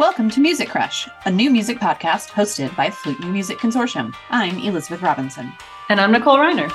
Welcome 0.00 0.30
to 0.30 0.40
Music 0.40 0.70
Crush, 0.70 1.06
a 1.26 1.30
new 1.30 1.50
music 1.50 1.78
podcast 1.78 2.30
hosted 2.30 2.74
by 2.74 2.88
Flute 2.88 3.20
New 3.20 3.30
Music 3.30 3.58
Consortium. 3.58 4.14
I'm 4.30 4.56
Elizabeth 4.60 5.02
Robinson. 5.02 5.52
And 5.90 6.00
I'm 6.00 6.10
Nicole 6.10 6.38
Riner. 6.38 6.72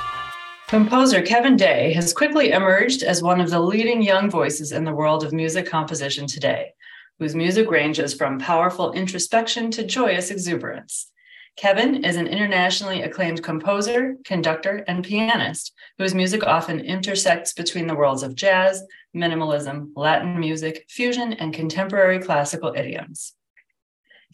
Composer 0.68 1.22
Kevin 1.22 1.56
Day 1.56 1.92
has 1.94 2.12
quickly 2.12 2.52
emerged 2.52 3.02
as 3.02 3.24
one 3.24 3.40
of 3.40 3.50
the 3.50 3.58
leading 3.58 4.00
young 4.00 4.30
voices 4.30 4.70
in 4.70 4.84
the 4.84 4.94
world 4.94 5.24
of 5.24 5.32
music 5.32 5.66
composition 5.66 6.28
today, 6.28 6.72
whose 7.18 7.34
music 7.34 7.68
ranges 7.68 8.14
from 8.14 8.38
powerful 8.38 8.92
introspection 8.92 9.72
to 9.72 9.84
joyous 9.84 10.30
exuberance. 10.30 11.10
Kevin 11.56 12.04
is 12.04 12.14
an 12.14 12.28
internationally 12.28 13.02
acclaimed 13.02 13.42
composer, 13.42 14.14
conductor, 14.24 14.84
and 14.86 15.02
pianist 15.02 15.72
whose 15.98 16.14
music 16.14 16.44
often 16.44 16.78
intersects 16.78 17.54
between 17.54 17.86
the 17.86 17.94
worlds 17.94 18.22
of 18.22 18.34
jazz, 18.36 18.84
minimalism, 19.16 19.90
Latin 19.96 20.38
music, 20.38 20.84
fusion, 20.88 21.32
and 21.32 21.52
contemporary 21.52 22.20
classical 22.20 22.74
idioms. 22.76 23.32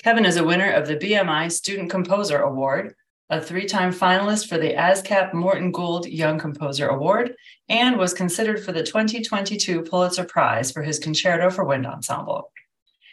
Kevin 0.02 0.26
is 0.26 0.36
a 0.36 0.44
winner 0.44 0.70
of 0.70 0.86
the 0.86 0.96
BMI 0.96 1.50
Student 1.50 1.90
Composer 1.90 2.38
Award, 2.40 2.94
a 3.30 3.40
three 3.40 3.64
time 3.64 3.92
finalist 3.92 4.48
for 4.48 4.58
the 4.58 4.74
ASCAP 4.74 5.32
Morton 5.32 5.72
Gould 5.72 6.06
Young 6.06 6.38
Composer 6.38 6.88
Award, 6.88 7.34
and 7.70 7.96
was 7.96 8.12
considered 8.12 8.62
for 8.62 8.72
the 8.72 8.82
2022 8.82 9.82
Pulitzer 9.82 10.24
Prize 10.24 10.70
for 10.70 10.82
his 10.82 10.98
Concerto 10.98 11.48
for 11.48 11.64
Wind 11.64 11.86
Ensemble. 11.86 12.51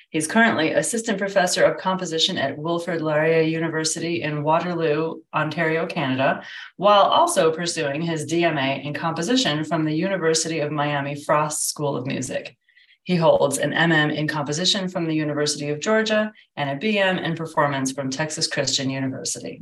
He's 0.10 0.28
currently 0.28 0.74
assistant 0.74 1.20
professor 1.20 1.64
of 1.64 1.78
composition 1.78 2.40
at 2.40 2.58
Wilfrid 2.58 3.00
Laurier 3.00 3.42
University 3.42 4.24
in 4.24 4.42
Waterloo, 4.42 5.22
Ontario, 5.36 5.86
Canada, 5.86 6.42
while 6.78 7.04
also 7.04 7.52
pursuing 7.52 8.02
his 8.02 8.26
DMA 8.26 8.84
in 8.84 8.96
composition 8.96 9.64
from 9.64 9.86
the 9.86 9.94
University 9.94 10.62
of 10.62 10.72
Miami 10.72 11.14
Frost 11.14 11.70
School 11.70 11.96
of 11.96 12.08
Music. 12.08 12.58
He 13.04 13.18
holds 13.18 13.60
an 13.60 13.72
MM 13.72 14.16
in 14.16 14.28
composition 14.28 14.90
from 14.90 15.06
the 15.06 15.14
University 15.14 15.70
of 15.70 15.80
Georgia 15.80 16.32
and 16.56 16.72
a 16.72 16.76
BM 16.76 17.24
in 17.24 17.36
performance 17.36 17.92
from 17.92 18.10
Texas 18.10 18.48
Christian 18.48 18.90
University. 18.90 19.62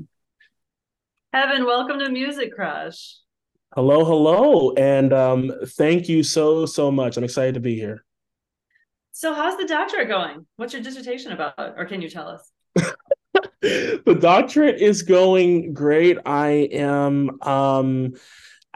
Kevin, 1.33 1.65
welcome 1.65 1.99
to 1.99 2.09
Music 2.09 2.55
Crush. 2.55 3.17
Hello, 3.75 4.05
hello, 4.05 4.71
and 4.75 5.11
um, 5.11 5.51
thank 5.77 6.07
you 6.07 6.23
so 6.23 6.65
so 6.65 6.89
much. 6.89 7.17
I'm 7.17 7.25
excited 7.25 7.55
to 7.55 7.59
be 7.59 7.75
here. 7.75 8.05
So, 9.17 9.33
how's 9.33 9.57
the 9.57 9.65
doctorate 9.65 10.09
going? 10.09 10.45
What's 10.57 10.73
your 10.73 10.83
dissertation 10.83 11.31
about, 11.31 11.55
or 11.57 11.85
can 11.85 12.03
you 12.03 12.07
tell 12.07 12.27
us? 12.27 12.51
the 13.63 14.17
doctorate 14.21 14.79
is 14.79 15.01
going 15.01 15.73
great. 15.73 16.19
I 16.23 16.69
am 16.71 17.41
um, 17.41 18.13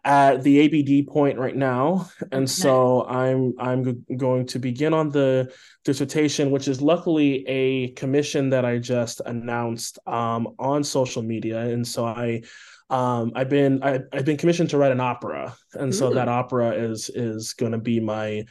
at 0.04 0.42
the 0.42 0.62
ABD 0.62 1.06
point 1.10 1.38
right 1.38 1.56
now, 1.56 2.10
and 2.32 2.50
so 2.50 3.06
I'm 3.06 3.54
I'm 3.60 4.04
going 4.18 4.48
to 4.48 4.58
begin 4.58 4.96
on 4.96 5.10
the 5.10 5.54
dissertation, 5.86 6.50
which 6.50 6.68
is 6.68 6.82
luckily 6.82 7.48
a 7.48 7.92
commission 7.92 8.50
that 8.50 8.66
I 8.66 8.80
just 8.80 9.22
announced 9.24 10.00
um, 10.08 10.56
on 10.58 10.84
social 10.84 11.22
media, 11.22 11.60
and 11.60 11.88
so 11.88 12.04
I. 12.04 12.42
Um, 12.90 13.32
I've 13.36 13.48
been 13.48 13.82
I, 13.84 14.00
have 14.12 14.26
been 14.26 14.36
commissioned 14.36 14.72
to 14.72 14.78
write 14.78 14.92
an 14.92 15.00
opera, 15.00 15.56
and 15.76 15.96
so 15.96 16.12
Ooh. 16.12 16.16
that 16.16 16.28
opera 16.28 16.72
is 16.72 17.10
is 17.10 17.54
going 17.54 17.72
to 17.72 17.78
be 17.78 18.02
my 18.02 18.44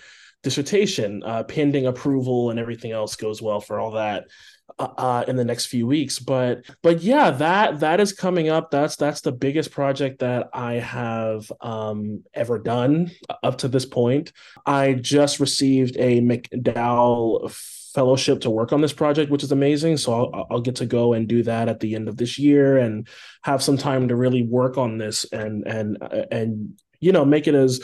dissertation, 0.42 1.22
uh, 1.24 1.44
pending 1.44 1.86
approval 1.86 2.50
and 2.50 2.58
everything 2.58 2.92
else 2.92 3.16
goes 3.16 3.42
well 3.42 3.60
for 3.60 3.78
all 3.78 3.92
that 3.92 4.24
uh, 4.78 4.88
uh, 4.96 5.24
in 5.28 5.36
the 5.36 5.44
next 5.44 5.66
few 5.66 5.86
weeks. 5.86 6.18
But 6.18 6.64
but 6.82 7.02
yeah, 7.02 7.30
that 7.30 7.80
that 7.80 8.00
is 8.00 8.12
coming 8.12 8.48
up. 8.48 8.70
That's 8.70 8.96
that's 8.96 9.20
the 9.20 9.32
biggest 9.32 9.70
project 9.70 10.20
that 10.20 10.48
I 10.52 10.74
have 10.74 11.50
um, 11.60 12.24
ever 12.34 12.58
done 12.58 13.10
up 13.42 13.58
to 13.58 13.68
this 13.68 13.86
point. 13.86 14.32
I 14.64 14.94
just 14.94 15.40
received 15.40 15.96
a 15.98 16.20
MacDowell 16.20 17.50
fellowship 17.94 18.40
to 18.42 18.50
work 18.50 18.72
on 18.72 18.80
this 18.80 18.92
project, 18.92 19.30
which 19.30 19.42
is 19.42 19.52
amazing. 19.52 19.96
So 19.96 20.12
I'll, 20.12 20.46
I'll 20.50 20.60
get 20.60 20.76
to 20.76 20.86
go 20.86 21.12
and 21.12 21.26
do 21.26 21.42
that 21.42 21.68
at 21.68 21.80
the 21.80 21.94
end 21.94 22.08
of 22.08 22.16
this 22.16 22.38
year 22.38 22.78
and 22.78 23.08
have 23.42 23.62
some 23.62 23.76
time 23.76 24.08
to 24.08 24.16
really 24.16 24.42
work 24.42 24.78
on 24.78 24.98
this 24.98 25.26
and 25.32 25.66
and 25.66 25.98
and 26.30 26.80
you 27.00 27.12
know 27.12 27.24
make 27.24 27.48
it 27.48 27.54
as 27.54 27.82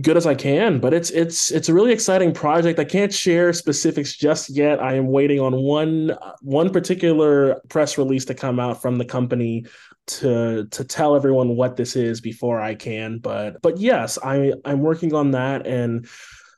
good 0.00 0.16
as 0.16 0.26
I 0.26 0.34
can. 0.34 0.80
But 0.80 0.94
it's 0.94 1.10
it's 1.10 1.50
it's 1.50 1.68
a 1.68 1.74
really 1.74 1.92
exciting 1.92 2.32
project. 2.32 2.78
I 2.78 2.84
can't 2.84 3.12
share 3.12 3.52
specifics 3.52 4.16
just 4.16 4.50
yet. 4.50 4.82
I 4.82 4.94
am 4.94 5.08
waiting 5.08 5.40
on 5.40 5.54
one 5.54 6.16
one 6.40 6.70
particular 6.70 7.60
press 7.68 7.98
release 7.98 8.24
to 8.26 8.34
come 8.34 8.58
out 8.58 8.82
from 8.82 8.98
the 8.98 9.04
company 9.04 9.66
to 10.06 10.66
to 10.70 10.84
tell 10.84 11.16
everyone 11.16 11.56
what 11.56 11.76
this 11.76 11.96
is 11.96 12.20
before 12.20 12.60
I 12.60 12.74
can. 12.74 13.18
But 13.18 13.62
but 13.62 13.78
yes, 13.78 14.18
I 14.22 14.52
I'm 14.64 14.80
working 14.80 15.14
on 15.14 15.32
that 15.32 15.66
and 15.66 16.08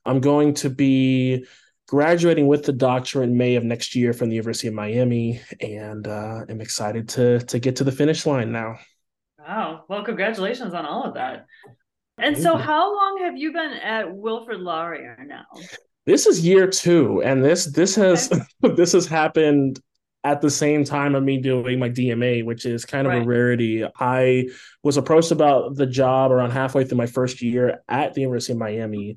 I'm 0.04 0.20
going 0.20 0.54
to 0.54 0.70
be 0.70 1.46
graduating 1.88 2.46
with 2.46 2.64
the 2.64 2.72
doctorate 2.72 3.28
in 3.28 3.36
May 3.36 3.54
of 3.56 3.64
next 3.64 3.94
year 3.94 4.12
from 4.12 4.28
the 4.28 4.34
University 4.34 4.68
of 4.68 4.74
Miami, 4.74 5.40
and 5.60 6.06
uh, 6.06 6.44
I'm 6.48 6.60
excited 6.60 7.08
to 7.10 7.40
to 7.40 7.58
get 7.58 7.76
to 7.76 7.84
the 7.84 7.92
finish 7.92 8.26
line 8.26 8.52
now. 8.52 8.78
Wow! 9.38 9.84
Well, 9.88 10.04
congratulations 10.04 10.74
on 10.74 10.86
all 10.86 11.04
of 11.04 11.14
that. 11.14 11.46
And 12.18 12.36
so, 12.36 12.56
how 12.56 12.94
long 12.94 13.18
have 13.22 13.36
you 13.36 13.52
been 13.52 13.72
at 13.72 14.14
Wilfrid 14.14 14.60
Laurier 14.60 15.18
now? 15.26 15.44
This 16.06 16.26
is 16.26 16.46
year 16.46 16.66
two, 16.66 17.22
and 17.22 17.44
this 17.44 17.66
this 17.66 17.94
has 17.96 18.32
okay. 18.32 18.74
this 18.74 18.92
has 18.92 19.06
happened 19.06 19.80
at 20.24 20.40
the 20.40 20.50
same 20.50 20.82
time 20.82 21.14
of 21.14 21.22
me 21.22 21.38
doing 21.38 21.78
my 21.78 21.90
DMA, 21.90 22.44
which 22.44 22.64
is 22.64 22.84
kind 22.84 23.06
of 23.06 23.12
right. 23.12 23.22
a 23.22 23.24
rarity. 23.24 23.84
I 24.00 24.48
was 24.82 24.96
approached 24.96 25.30
about 25.30 25.76
the 25.76 25.86
job 25.86 26.32
around 26.32 26.50
halfway 26.52 26.84
through 26.84 26.98
my 26.98 27.06
first 27.06 27.42
year 27.42 27.82
at 27.88 28.14
the 28.14 28.22
University 28.22 28.54
of 28.54 28.58
Miami, 28.58 29.16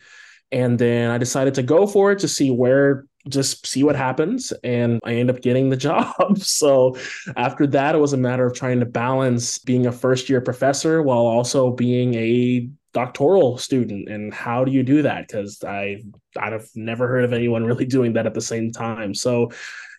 and 0.51 0.77
then 0.77 1.09
I 1.09 1.17
decided 1.17 1.53
to 1.55 1.63
go 1.63 1.87
for 1.87 2.11
it 2.11 2.19
to 2.19 2.27
see 2.27 2.51
where 2.51 3.05
just 3.27 3.67
see 3.67 3.83
what 3.83 3.97
happens 3.97 4.53
and 4.63 5.01
i 5.03 5.13
end 5.13 5.29
up 5.29 5.41
getting 5.41 5.69
the 5.69 5.75
job 5.89 6.37
so 6.37 6.95
after 7.35 7.67
that 7.67 7.93
it 7.93 7.97
was 7.97 8.13
a 8.13 8.17
matter 8.17 8.45
of 8.45 8.55
trying 8.55 8.79
to 8.79 8.85
balance 8.85 9.59
being 9.59 9.85
a 9.85 9.91
first 9.91 10.29
year 10.29 10.39
professor 10.39 11.03
while 11.03 11.19
also 11.19 11.69
being 11.69 12.15
a 12.15 12.69
doctoral 12.93 13.57
student 13.57 14.09
and 14.09 14.33
how 14.33 14.65
do 14.65 14.71
you 14.71 14.83
do 14.83 15.01
that? 15.03 15.27
Because 15.27 15.63
i 15.63 16.01
i've 16.39 16.69
never 16.75 17.07
heard 17.07 17.23
of 17.23 17.33
anyone 17.33 17.63
really 17.71 17.85
doing 17.85 18.13
that 18.13 18.25
at 18.25 18.33
the 18.33 18.41
same 18.41 18.71
time. 18.71 19.13
So 19.13 19.51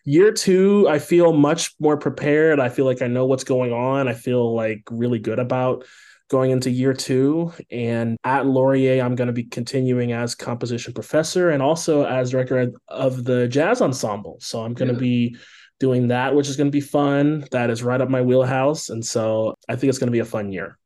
year 0.05 0.33
two 0.33 0.89
i 0.89 0.99
feel 0.99 1.33
much 1.33 1.75
more 1.79 1.97
prepared. 1.97 2.59
I 2.59 2.69
feel 2.69 2.85
like 2.85 3.03
i 3.03 3.07
know 3.07 3.27
what's 3.27 3.45
going 3.45 3.73
on. 3.73 4.09
I 4.09 4.15
feel 4.15 4.55
like 4.55 4.83
really 4.91 5.19
good 5.19 5.39
about 5.39 5.85
going 6.29 6.53
into 6.53 6.71
year 6.71 6.95
two. 6.95 7.53
And 7.71 8.17
at 8.25 8.47
laurier 8.47 9.05
i'm 9.05 9.15
going 9.15 9.29
to 9.29 9.33
be 9.33 9.45
continuing 9.45 10.13
as 10.13 10.35
composition 10.35 10.93
professor 10.93 11.51
and 11.51 11.63
also 11.63 12.05
as 12.05 12.31
director 12.31 12.73
of 12.89 13.25
the 13.25 13.47
jazz 13.49 13.81
ensemble. 13.81 14.39
So 14.41 14.65
i'm 14.65 14.75
going 14.75 14.89
to 14.89 14.95
yeah. 14.95 15.01
be 15.01 15.37
doing 15.79 16.09
that 16.09 16.35
which 16.35 16.49
is 16.49 16.57
going 16.57 16.67
to 16.67 16.73
be 16.73 16.81
fun. 16.81 17.47
That 17.53 17.71
is 17.71 17.83
right 17.83 18.01
up 18.01 18.11
my 18.11 18.23
wheelhouse. 18.23 18.89
And 18.89 19.05
so 19.07 19.55
i 19.69 19.77
think 19.77 19.91
it's 19.91 19.99
going 19.99 20.09
to 20.09 20.13
be 20.13 20.19
a 20.19 20.25
fun 20.25 20.51
year 20.51 20.77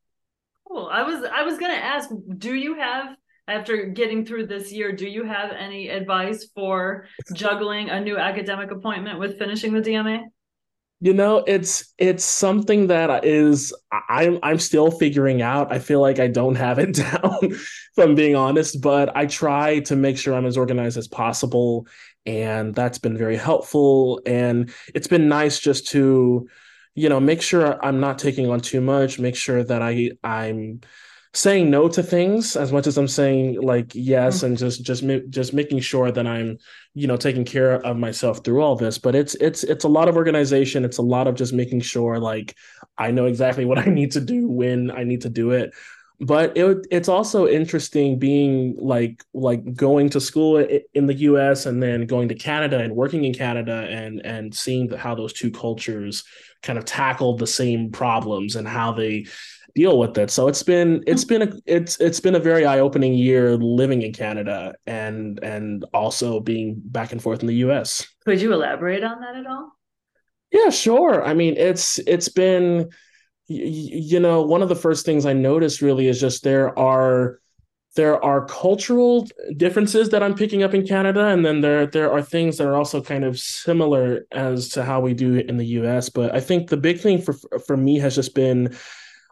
Cool. 0.75 0.89
I 0.91 1.03
was 1.03 1.23
I 1.23 1.43
was 1.43 1.57
gonna 1.57 1.73
ask, 1.73 2.09
do 2.37 2.53
you 2.53 2.75
have 2.75 3.15
after 3.47 3.85
getting 3.85 4.25
through 4.25 4.47
this 4.47 4.73
year, 4.73 4.91
do 4.91 5.07
you 5.07 5.23
have 5.23 5.51
any 5.51 5.87
advice 5.87 6.49
for 6.53 7.07
juggling 7.33 7.89
a 7.89 8.01
new 8.01 8.17
academic 8.17 8.71
appointment 8.71 9.17
with 9.17 9.39
finishing 9.39 9.71
the 9.71 9.79
DMA? 9.79 10.23
You 10.99 11.13
know, 11.13 11.45
it's 11.47 11.93
it's 11.97 12.25
something 12.25 12.87
that 12.87 13.23
is 13.23 13.73
I'm 14.09 14.37
I'm 14.43 14.59
still 14.59 14.91
figuring 14.91 15.41
out. 15.41 15.71
I 15.71 15.79
feel 15.79 16.01
like 16.01 16.19
I 16.19 16.27
don't 16.27 16.55
have 16.55 16.77
it 16.77 16.93
down, 16.95 17.39
if 17.41 17.97
I'm 17.97 18.15
being 18.15 18.35
honest, 18.35 18.81
but 18.81 19.15
I 19.15 19.27
try 19.27 19.79
to 19.81 19.95
make 19.95 20.17
sure 20.17 20.33
I'm 20.33 20.45
as 20.45 20.57
organized 20.57 20.97
as 20.97 21.07
possible. 21.07 21.87
And 22.25 22.75
that's 22.75 22.97
been 22.97 23.17
very 23.17 23.37
helpful. 23.37 24.19
And 24.25 24.73
it's 24.93 25.07
been 25.07 25.29
nice 25.29 25.57
just 25.57 25.87
to 25.91 26.49
you 26.95 27.07
know 27.09 27.19
make 27.19 27.41
sure 27.41 27.83
i'm 27.85 27.99
not 27.99 28.17
taking 28.17 28.49
on 28.49 28.59
too 28.59 28.81
much 28.81 29.19
make 29.19 29.35
sure 29.35 29.63
that 29.63 29.81
i 29.81 30.09
i'm 30.23 30.81
saying 31.33 31.69
no 31.69 31.87
to 31.87 32.01
things 32.01 32.55
as 32.55 32.71
much 32.71 32.87
as 32.87 32.97
i'm 32.97 33.07
saying 33.07 33.61
like 33.61 33.91
yes 33.93 34.37
mm-hmm. 34.37 34.47
and 34.47 34.57
just 34.57 34.83
just 34.83 35.03
just 35.29 35.53
making 35.53 35.79
sure 35.79 36.11
that 36.11 36.25
i'm 36.25 36.57
you 36.95 37.07
know 37.07 37.17
taking 37.17 37.43
care 37.43 37.73
of 37.85 37.97
myself 37.97 38.43
through 38.43 38.61
all 38.61 38.75
this. 38.75 38.97
But 38.97 39.13
it's 39.13 39.35
it's 39.35 39.63
it's 39.63 39.83
a 39.83 39.89
lot 39.89 40.07
of 40.07 40.15
organization. 40.15 40.85
It's 40.85 40.97
a 40.97 41.03
lot 41.03 41.27
of 41.27 41.35
just 41.35 41.53
making 41.53 41.81
sure 41.81 42.17
like 42.17 42.55
i 42.97 43.11
know 43.11 43.25
exactly 43.25 43.65
what 43.65 43.77
i 43.85 43.85
need 43.85 44.13
to 44.13 44.21
do 44.21 44.47
when 44.47 44.89
i 44.89 45.03
need 45.03 45.21
to 45.21 45.29
do 45.29 45.51
it. 45.51 45.73
But 46.21 46.55
it 46.57 46.87
it's 46.89 47.09
also 47.09 47.45
interesting 47.45 48.17
being 48.17 48.77
like 48.79 49.23
like 49.33 49.75
going 49.75 50.09
to 50.11 50.21
school 50.21 50.65
in 50.93 51.07
the 51.07 51.13
US 51.13 51.65
and 51.65 51.83
then 51.83 52.05
going 52.05 52.29
to 52.29 52.35
Canada 52.35 52.79
and 52.79 52.95
working 52.95 53.25
in 53.25 53.33
Canada 53.33 53.85
and 53.89 54.25
and 54.25 54.55
seeing 54.55 54.89
how 54.89 55.13
those 55.13 55.33
two 55.33 55.51
cultures 55.51 56.23
kind 56.65 56.77
of 56.77 56.85
tackled 56.85 57.39
the 57.39 57.47
same 57.47 57.91
problems 57.91 58.55
and 58.55 58.67
how 58.67 58.91
they 58.91 59.25
deal 59.75 59.97
with 59.97 60.17
it. 60.17 60.31
So 60.31 60.47
it's 60.47 60.63
been 60.63 61.03
it's 61.07 61.23
been 61.23 61.43
a 61.43 61.51
it's 61.65 61.97
it's 62.01 62.19
been 62.19 62.35
a 62.35 62.39
very 62.39 62.65
eye-opening 62.65 63.13
year 63.13 63.55
living 63.55 64.01
in 64.01 64.11
Canada 64.11 64.75
and 64.85 65.39
and 65.43 65.85
also 65.93 66.39
being 66.39 66.81
back 66.83 67.11
and 67.11 67.21
forth 67.21 67.41
in 67.41 67.47
the 67.47 67.55
US. 67.67 68.05
Could 68.25 68.41
you 68.41 68.53
elaborate 68.53 69.03
on 69.03 69.21
that 69.21 69.35
at 69.35 69.45
all? 69.45 69.71
Yeah, 70.51 70.69
sure. 70.69 71.23
I 71.23 71.33
mean, 71.33 71.55
it's 71.57 71.99
it's 71.99 72.29
been 72.29 72.89
you 73.47 74.19
know, 74.19 74.41
one 74.41 74.63
of 74.63 74.69
the 74.69 74.75
first 74.75 75.05
things 75.05 75.25
I 75.25 75.33
noticed 75.33 75.81
really 75.81 76.07
is 76.07 76.19
just 76.19 76.43
there 76.43 76.77
are 76.77 77.39
there 77.95 78.23
are 78.23 78.45
cultural 78.45 79.27
differences 79.55 80.09
that 80.09 80.21
I'm 80.21 80.35
picking 80.35 80.63
up 80.63 80.73
in 80.73 80.85
Canada, 80.85 81.27
and 81.27 81.45
then 81.45 81.61
there 81.61 81.87
there 81.87 82.11
are 82.11 82.21
things 82.21 82.57
that 82.57 82.67
are 82.67 82.75
also 82.75 83.01
kind 83.01 83.23
of 83.23 83.39
similar 83.39 84.25
as 84.31 84.69
to 84.69 84.83
how 84.83 84.99
we 84.99 85.13
do 85.13 85.35
it 85.35 85.49
in 85.49 85.57
the 85.57 85.65
U.S. 85.79 86.09
But 86.09 86.35
I 86.35 86.41
think 86.41 86.69
the 86.69 86.77
big 86.77 86.99
thing 86.99 87.21
for 87.21 87.33
for 87.65 87.77
me 87.77 87.99
has 87.99 88.15
just 88.15 88.35
been 88.35 88.75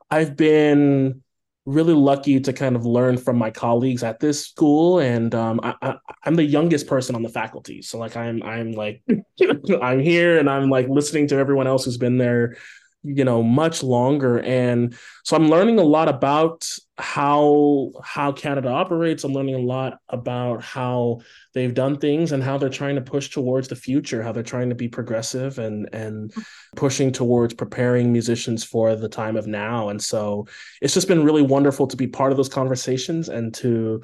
I've 0.10 0.36
been 0.36 1.22
really 1.66 1.94
lucky 1.94 2.40
to 2.42 2.52
kind 2.52 2.76
of 2.76 2.86
learn 2.86 3.18
from 3.18 3.38
my 3.38 3.50
colleagues 3.50 4.04
at 4.04 4.20
this 4.20 4.46
school 4.46 5.00
and 5.00 5.34
um, 5.34 5.62
I, 5.64 5.96
am 6.26 6.36
the 6.36 6.44
youngest 6.44 6.88
person 6.88 7.16
on 7.16 7.24
the 7.24 7.30
faculty 7.30 7.82
so 7.82 7.98
like 7.98 8.18
i'm 8.18 8.44
i'm 8.44 8.74
like 8.74 9.02
i'm 9.82 10.02
here 10.02 10.40
and 10.40 10.50
i'm 10.50 10.70
like 10.70 10.90
listening 10.90 11.26
to 11.30 11.38
everyone 11.38 11.66
else 11.66 11.86
who's 11.86 11.98
been 11.98 12.18
there 12.18 12.58
you 13.04 13.26
know 13.26 13.44
much 13.44 13.84
longer. 13.84 14.40
And 14.40 14.96
so 15.24 15.36
i'm 15.36 15.50
learning 15.50 15.80
a 15.80 15.84
lot 15.84 16.08
about 16.08 16.68
how 16.98 17.92
how 18.04 18.32
canada 18.32 18.70
operates. 18.70 19.24
I'm 19.24 19.34
learning 19.34 19.56
a 19.56 19.60
lot 19.60 20.00
about 20.10 20.64
how 20.64 21.22
they've 21.54 21.74
done 21.74 21.98
things 21.98 22.32
and 22.32 22.44
how 22.44 22.58
they're 22.58 22.70
trying 22.70 22.96
to 22.96 23.02
push 23.02 23.30
towards 23.30 23.68
the 23.68 23.76
future 23.76 24.24
how 24.24 24.32
they're 24.32 24.44
trying 24.44 24.70
to 24.70 24.76
be 24.76 24.88
progressive 24.88 25.60
and 25.60 25.90
and 25.94 26.34
pushing 26.76 27.12
towards 27.12 27.54
preparing 27.54 28.12
musicians 28.12 28.64
for 28.64 28.96
the 28.96 29.10
time 29.10 29.36
of 29.36 29.48
now. 29.48 29.90
And 29.90 30.02
so 30.02 30.48
it's 30.82 30.94
just 30.94 31.08
been 31.08 31.24
really 31.24 31.42
wonderful 31.42 31.88
to 31.88 31.98
be 31.98 32.08
part 32.08 32.32
of 32.32 32.38
those 32.38 32.50
conversations 32.50 33.30
and 33.30 33.54
to 33.56 34.02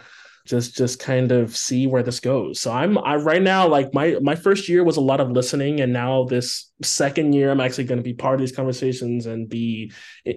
just 0.49 0.75
just 0.75 0.99
kind 0.99 1.31
of 1.31 1.55
see 1.55 1.85
where 1.85 2.01
this 2.01 2.19
goes. 2.19 2.59
So 2.59 2.71
I'm 2.71 2.97
I 2.97 3.15
right 3.15 3.41
now 3.41 3.67
like 3.67 3.93
my 3.93 4.17
my 4.21 4.35
first 4.35 4.67
year 4.67 4.83
was 4.83 4.97
a 4.97 5.01
lot 5.01 5.19
of 5.19 5.31
listening, 5.31 5.79
and 5.79 5.93
now 5.93 6.23
this 6.23 6.71
second 6.81 7.33
year 7.33 7.51
I'm 7.51 7.61
actually 7.61 7.83
going 7.83 7.99
to 7.99 8.03
be 8.03 8.13
part 8.13 8.35
of 8.35 8.39
these 8.39 8.55
conversations 8.55 9.27
and 9.27 9.47
be 9.47 9.91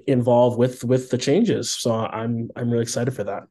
involved 0.07 0.59
with 0.59 0.85
with 0.85 1.09
the 1.11 1.19
changes. 1.19 1.71
So 1.71 1.95
I'm 1.95 2.51
I'm 2.55 2.71
really 2.71 2.83
excited 2.83 3.15
for 3.15 3.25
that. 3.25 3.45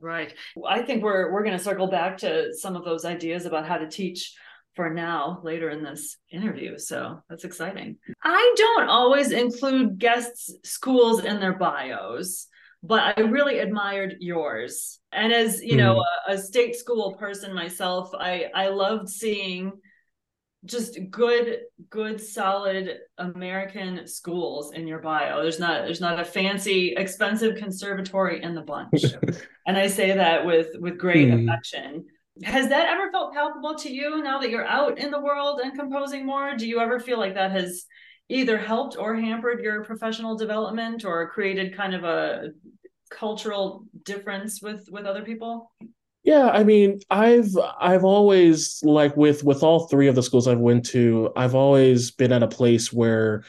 Right. 0.00 0.34
I 0.66 0.82
think 0.82 1.02
we're 1.02 1.30
we're 1.32 1.44
going 1.44 1.56
to 1.56 1.62
circle 1.62 1.88
back 1.88 2.18
to 2.18 2.54
some 2.54 2.74
of 2.74 2.84
those 2.84 3.04
ideas 3.04 3.44
about 3.44 3.66
how 3.66 3.76
to 3.76 3.88
teach 3.88 4.34
for 4.74 4.90
now 4.90 5.40
later 5.42 5.70
in 5.70 5.82
this 5.82 6.16
interview. 6.30 6.78
So 6.78 7.22
that's 7.28 7.44
exciting. 7.44 7.96
I 8.22 8.54
don't 8.56 8.88
always 8.88 9.30
include 9.30 9.98
guests' 9.98 10.54
schools 10.64 11.24
in 11.24 11.40
their 11.40 11.54
bios 11.54 12.46
but 12.86 13.18
I 13.18 13.20
really 13.22 13.58
admired 13.58 14.16
yours. 14.20 15.00
And 15.12 15.32
as 15.32 15.62
you 15.62 15.74
mm. 15.74 15.78
know, 15.78 16.04
a, 16.28 16.32
a, 16.32 16.38
state 16.38 16.76
school 16.76 17.14
person 17.14 17.54
myself, 17.54 18.10
I 18.14 18.50
I 18.54 18.68
loved 18.68 19.08
seeing 19.08 19.72
just 20.64 20.98
good, 21.10 21.60
good, 21.90 22.20
solid 22.20 22.98
American 23.18 24.06
schools 24.06 24.72
in 24.72 24.86
your 24.86 25.00
bio. 25.00 25.42
There's 25.42 25.60
not 25.60 25.84
there's 25.84 26.00
not 26.00 26.20
a 26.20 26.24
fancy, 26.24 26.94
expensive 26.96 27.56
conservatory 27.56 28.42
in 28.42 28.54
the 28.54 28.62
bunch. 28.62 29.04
and 29.66 29.76
I 29.76 29.88
say 29.88 30.12
that 30.12 30.44
with 30.44 30.68
with 30.78 30.98
great 30.98 31.28
mm. 31.28 31.44
affection. 31.44 32.06
Has 32.42 32.68
that 32.68 32.88
ever 32.88 33.10
felt 33.10 33.32
palpable 33.32 33.76
to 33.76 33.90
you 33.90 34.22
now 34.22 34.38
that 34.40 34.50
you're 34.50 34.66
out 34.66 34.98
in 34.98 35.10
the 35.10 35.20
world 35.20 35.60
and 35.60 35.74
composing 35.74 36.26
more? 36.26 36.54
Do 36.54 36.68
you 36.68 36.80
ever 36.80 37.00
feel 37.00 37.18
like 37.18 37.34
that 37.34 37.52
has 37.52 37.86
either 38.28 38.58
helped 38.58 38.96
or 38.98 39.14
hampered 39.14 39.60
your 39.60 39.84
professional 39.84 40.36
development 40.36 41.04
or 41.04 41.28
created 41.28 41.76
kind 41.76 41.94
of 41.94 42.04
a 42.04 42.50
cultural 43.10 43.84
difference 44.04 44.60
with 44.60 44.88
with 44.90 45.06
other 45.06 45.22
people? 45.22 45.72
Yeah 46.22 46.48
i 46.48 46.64
mean 46.64 46.98
i've 47.08 47.56
i've 47.78 48.02
always 48.02 48.80
like 48.82 49.16
with 49.16 49.44
with 49.44 49.62
all 49.62 49.86
three 49.86 50.08
of 50.08 50.16
the 50.16 50.24
schools 50.24 50.48
i've 50.48 50.58
went 50.58 50.84
to 50.86 51.30
i've 51.36 51.54
always 51.54 52.10
been 52.10 52.32
at 52.32 52.42
a 52.42 52.48
place 52.48 52.92
where 52.92 53.44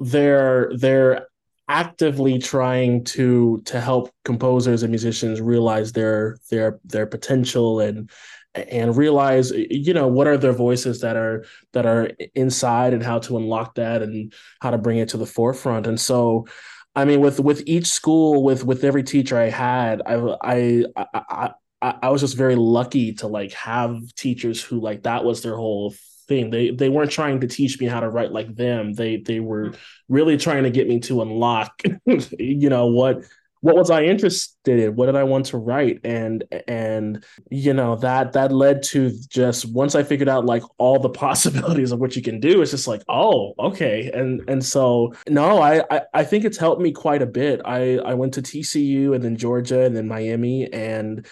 they're 0.00 0.72
they're 0.76 1.26
actively 1.68 2.38
trying 2.38 3.04
to 3.04 3.62
to 3.66 3.80
help 3.80 4.10
composers 4.24 4.82
and 4.82 4.90
musicians 4.90 5.40
realize 5.40 5.92
their 5.92 6.38
their 6.50 6.80
their 6.84 7.06
potential 7.06 7.78
and 7.78 8.10
and 8.54 8.96
realize 8.96 9.50
you 9.50 9.94
know 9.94 10.06
what 10.06 10.26
are 10.26 10.36
their 10.36 10.52
voices 10.52 11.00
that 11.00 11.16
are 11.16 11.44
that 11.72 11.86
are 11.86 12.10
inside 12.34 12.92
and 12.92 13.02
how 13.02 13.18
to 13.18 13.36
unlock 13.36 13.74
that 13.76 14.02
and 14.02 14.32
how 14.60 14.70
to 14.70 14.78
bring 14.78 14.98
it 14.98 15.08
to 15.10 15.16
the 15.16 15.26
forefront. 15.26 15.86
And 15.86 16.00
so 16.00 16.46
i 16.94 17.06
mean 17.06 17.20
with 17.20 17.40
with 17.40 17.62
each 17.64 17.86
school 17.86 18.42
with 18.44 18.66
with 18.66 18.84
every 18.84 19.02
teacher 19.02 19.38
i 19.38 19.48
had 19.48 20.02
i 20.04 20.14
i 20.42 20.84
i, 20.94 21.50
I, 21.80 21.94
I 22.02 22.08
was 22.10 22.20
just 22.20 22.36
very 22.36 22.54
lucky 22.54 23.14
to 23.14 23.28
like 23.28 23.52
have 23.54 24.14
teachers 24.14 24.62
who 24.62 24.78
like 24.78 25.04
that 25.04 25.24
was 25.24 25.42
their 25.42 25.56
whole 25.56 25.94
thing. 26.28 26.50
They 26.50 26.70
they 26.70 26.88
weren't 26.88 27.10
trying 27.10 27.40
to 27.40 27.48
teach 27.48 27.80
me 27.80 27.86
how 27.86 28.00
to 28.00 28.08
write 28.08 28.32
like 28.32 28.54
them. 28.54 28.94
They 28.94 29.16
they 29.18 29.40
were 29.40 29.70
mm. 29.70 29.76
really 30.08 30.36
trying 30.36 30.62
to 30.62 30.70
get 30.70 30.88
me 30.88 31.00
to 31.00 31.22
unlock 31.22 31.82
you 32.38 32.68
know 32.68 32.86
what 32.86 33.24
what 33.62 33.76
was 33.76 33.90
I 33.90 34.02
interested 34.02 34.80
in? 34.80 34.96
What 34.96 35.06
did 35.06 35.14
I 35.14 35.22
want 35.22 35.46
to 35.46 35.56
write? 35.56 36.00
And 36.04 36.44
and 36.66 37.24
you 37.48 37.72
know 37.72 37.94
that 37.96 38.32
that 38.32 38.52
led 38.52 38.82
to 38.84 39.12
just 39.28 39.72
once 39.72 39.94
I 39.94 40.02
figured 40.02 40.28
out 40.28 40.44
like 40.44 40.64
all 40.78 40.98
the 40.98 41.08
possibilities 41.22 41.92
of 41.92 42.00
what 42.00 42.14
you 42.16 42.22
can 42.22 42.40
do, 42.40 42.60
it's 42.60 42.72
just 42.72 42.88
like 42.88 43.02
oh 43.08 43.54
okay. 43.58 44.10
And 44.12 44.42
and 44.48 44.64
so 44.64 45.14
no, 45.28 45.62
I 45.62 46.02
I, 46.12 46.24
think 46.24 46.44
it's 46.44 46.58
helped 46.58 46.82
me 46.82 46.90
quite 46.92 47.22
a 47.22 47.26
bit. 47.26 47.60
I 47.64 47.98
I 47.98 48.14
went 48.14 48.34
to 48.34 48.42
TCU 48.42 49.14
and 49.14 49.24
then 49.24 49.36
Georgia 49.36 49.82
and 49.82 49.96
then 49.96 50.08
Miami 50.08 50.70
and 50.72 51.26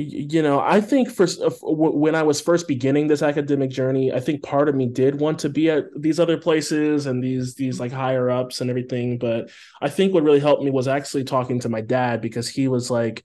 you 0.00 0.42
know 0.42 0.60
i 0.60 0.80
think 0.80 1.10
for 1.10 1.24
uh, 1.24 1.50
when 1.62 2.14
i 2.14 2.22
was 2.22 2.40
first 2.40 2.66
beginning 2.66 3.06
this 3.06 3.22
academic 3.22 3.70
journey 3.70 4.12
i 4.12 4.20
think 4.20 4.42
part 4.42 4.68
of 4.68 4.74
me 4.74 4.86
did 4.86 5.20
want 5.20 5.38
to 5.38 5.48
be 5.48 5.70
at 5.70 5.84
these 5.96 6.18
other 6.18 6.38
places 6.38 7.06
and 7.06 7.22
these 7.22 7.54
these 7.54 7.78
like 7.78 7.92
higher 7.92 8.30
ups 8.30 8.60
and 8.60 8.70
everything 8.70 9.18
but 9.18 9.50
i 9.82 9.88
think 9.88 10.14
what 10.14 10.22
really 10.22 10.40
helped 10.40 10.62
me 10.62 10.70
was 10.70 10.88
actually 10.88 11.24
talking 11.24 11.60
to 11.60 11.68
my 11.68 11.80
dad 11.80 12.20
because 12.20 12.48
he 12.48 12.68
was 12.68 12.90
like 12.90 13.24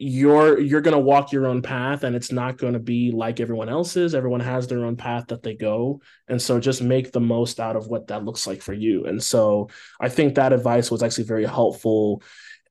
you're 0.00 0.60
you're 0.60 0.80
going 0.80 0.96
to 0.96 1.00
walk 1.00 1.32
your 1.32 1.46
own 1.46 1.60
path 1.60 2.04
and 2.04 2.14
it's 2.14 2.30
not 2.30 2.56
going 2.56 2.72
to 2.72 2.78
be 2.78 3.10
like 3.10 3.40
everyone 3.40 3.68
else's. 3.68 4.14
Everyone 4.14 4.38
has 4.38 4.68
their 4.68 4.84
own 4.84 4.94
path 4.94 5.26
that 5.26 5.42
they 5.42 5.56
go. 5.56 6.00
And 6.28 6.40
so 6.40 6.60
just 6.60 6.80
make 6.80 7.10
the 7.10 7.20
most 7.20 7.58
out 7.58 7.74
of 7.74 7.88
what 7.88 8.06
that 8.06 8.24
looks 8.24 8.46
like 8.46 8.62
for 8.62 8.72
you. 8.72 9.06
And 9.06 9.20
so 9.20 9.70
i 10.00 10.08
think 10.08 10.36
that 10.36 10.52
advice 10.52 10.88
was 10.88 11.02
actually 11.02 11.24
very 11.24 11.44
helpful 11.44 12.22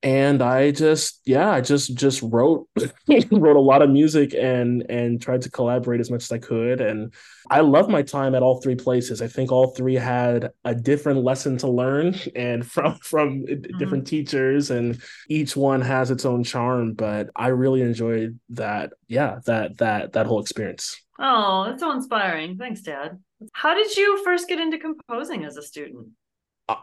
and 0.04 0.42
I 0.44 0.72
just 0.72 1.22
yeah 1.26 1.50
I 1.50 1.62
just 1.62 1.96
just 1.96 2.22
wrote 2.22 2.68
wrote 3.32 3.56
a 3.56 3.60
lot 3.60 3.82
of 3.82 3.90
music 3.90 4.34
and 4.36 4.86
and 4.90 5.22
tried 5.22 5.42
to 5.44 5.52
collaborate 5.52 6.00
as 6.00 6.12
much 6.12 6.24
as 6.24 6.32
I 6.32 6.38
could. 6.38 6.82
And 6.82 7.14
I 7.50 7.62
love 7.62 7.90
my 7.90 8.04
time 8.04 8.36
at 8.36 8.44
all 8.44 8.62
three 8.62 8.76
places. 8.76 9.22
I 9.22 9.28
think 9.28 9.52
all 9.52 9.68
three 9.68 9.96
had 9.96 10.52
a 10.66 10.76
different 10.76 11.24
lesson 11.24 11.58
to 11.60 11.68
learn 11.68 12.16
and 12.36 12.66
from 12.66 12.98
from 13.00 13.46
mm-hmm. 13.46 13.78
different 13.78 14.06
teachers 14.08 14.70
and 14.70 15.02
each 15.30 15.56
one 15.56 15.82
has 15.82 16.12
its 16.12 16.26
own 16.26 16.44
charm 16.44 16.94
but 16.94 17.30
I 17.36 17.48
really 17.48 17.82
enjoyed 17.82 18.40
that 18.50 18.94
yeah 19.08 19.40
that 19.46 19.78
that 19.78 20.14
that 20.14 20.26
whole 20.28 20.42
experience. 20.42 21.02
Oh 21.20 21.66
that's 21.66 21.82
so 21.82 21.92
inspiring. 21.92 22.58
Thanks 22.58 22.82
dad. 22.82 23.20
How 23.54 23.74
did 23.74 23.96
you 23.96 24.24
first 24.24 24.48
get 24.48 24.60
into 24.60 24.78
composing 24.78 25.44
as 25.44 25.58
a 25.58 25.64
student 25.64 26.10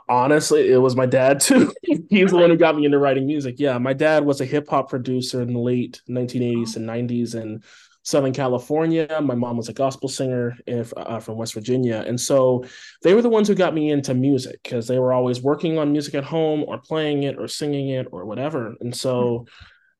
honestly 0.09 0.71
it 0.71 0.79
was 0.79 0.97
my 0.97 1.07
dad 1.07 1.41
too. 1.41 1.73
He's 2.11 2.31
the 2.31 2.37
one 2.37 2.51
who 2.51 2.57
got 2.57 2.77
me 2.77 2.85
into 2.85 2.99
writing 2.99 3.27
music. 3.27 3.57
Yeah 3.59 3.79
my 3.79 3.93
dad 3.93 4.25
was 4.25 4.41
a 4.41 4.45
hip-hop 4.45 4.89
producer 4.89 5.43
in 5.43 5.53
the 5.53 5.59
late 5.59 6.01
1980s 6.09 6.77
and 6.77 6.89
90s 6.89 7.35
in 7.35 7.63
southern 8.03 8.33
california. 8.33 9.21
My 9.23 9.35
mom 9.35 9.57
was 9.57 9.69
a 9.69 9.73
gospel 9.73 10.09
singer 10.09 10.57
if, 10.67 10.93
uh, 10.97 11.21
from 11.21 11.37
west 11.37 11.55
virginia. 11.55 12.05
And 12.07 12.21
so 12.21 12.65
they 13.03 13.15
were 13.15 13.23
the 13.23 13.31
ones 13.31 13.49
who 13.49 13.55
got 13.55 13.75
me 13.75 13.91
into 13.91 14.15
music 14.15 14.63
because 14.63 14.87
they 14.87 14.99
were 14.99 15.13
always 15.13 15.43
working 15.43 15.79
on 15.79 15.93
music 15.93 16.15
at 16.15 16.25
home 16.25 16.65
or 16.67 16.79
playing 16.79 17.23
it 17.23 17.39
or 17.39 17.49
singing 17.49 17.89
it 17.91 18.09
or 18.13 18.27
whatever. 18.27 18.75
And 18.81 18.95
so 18.95 19.47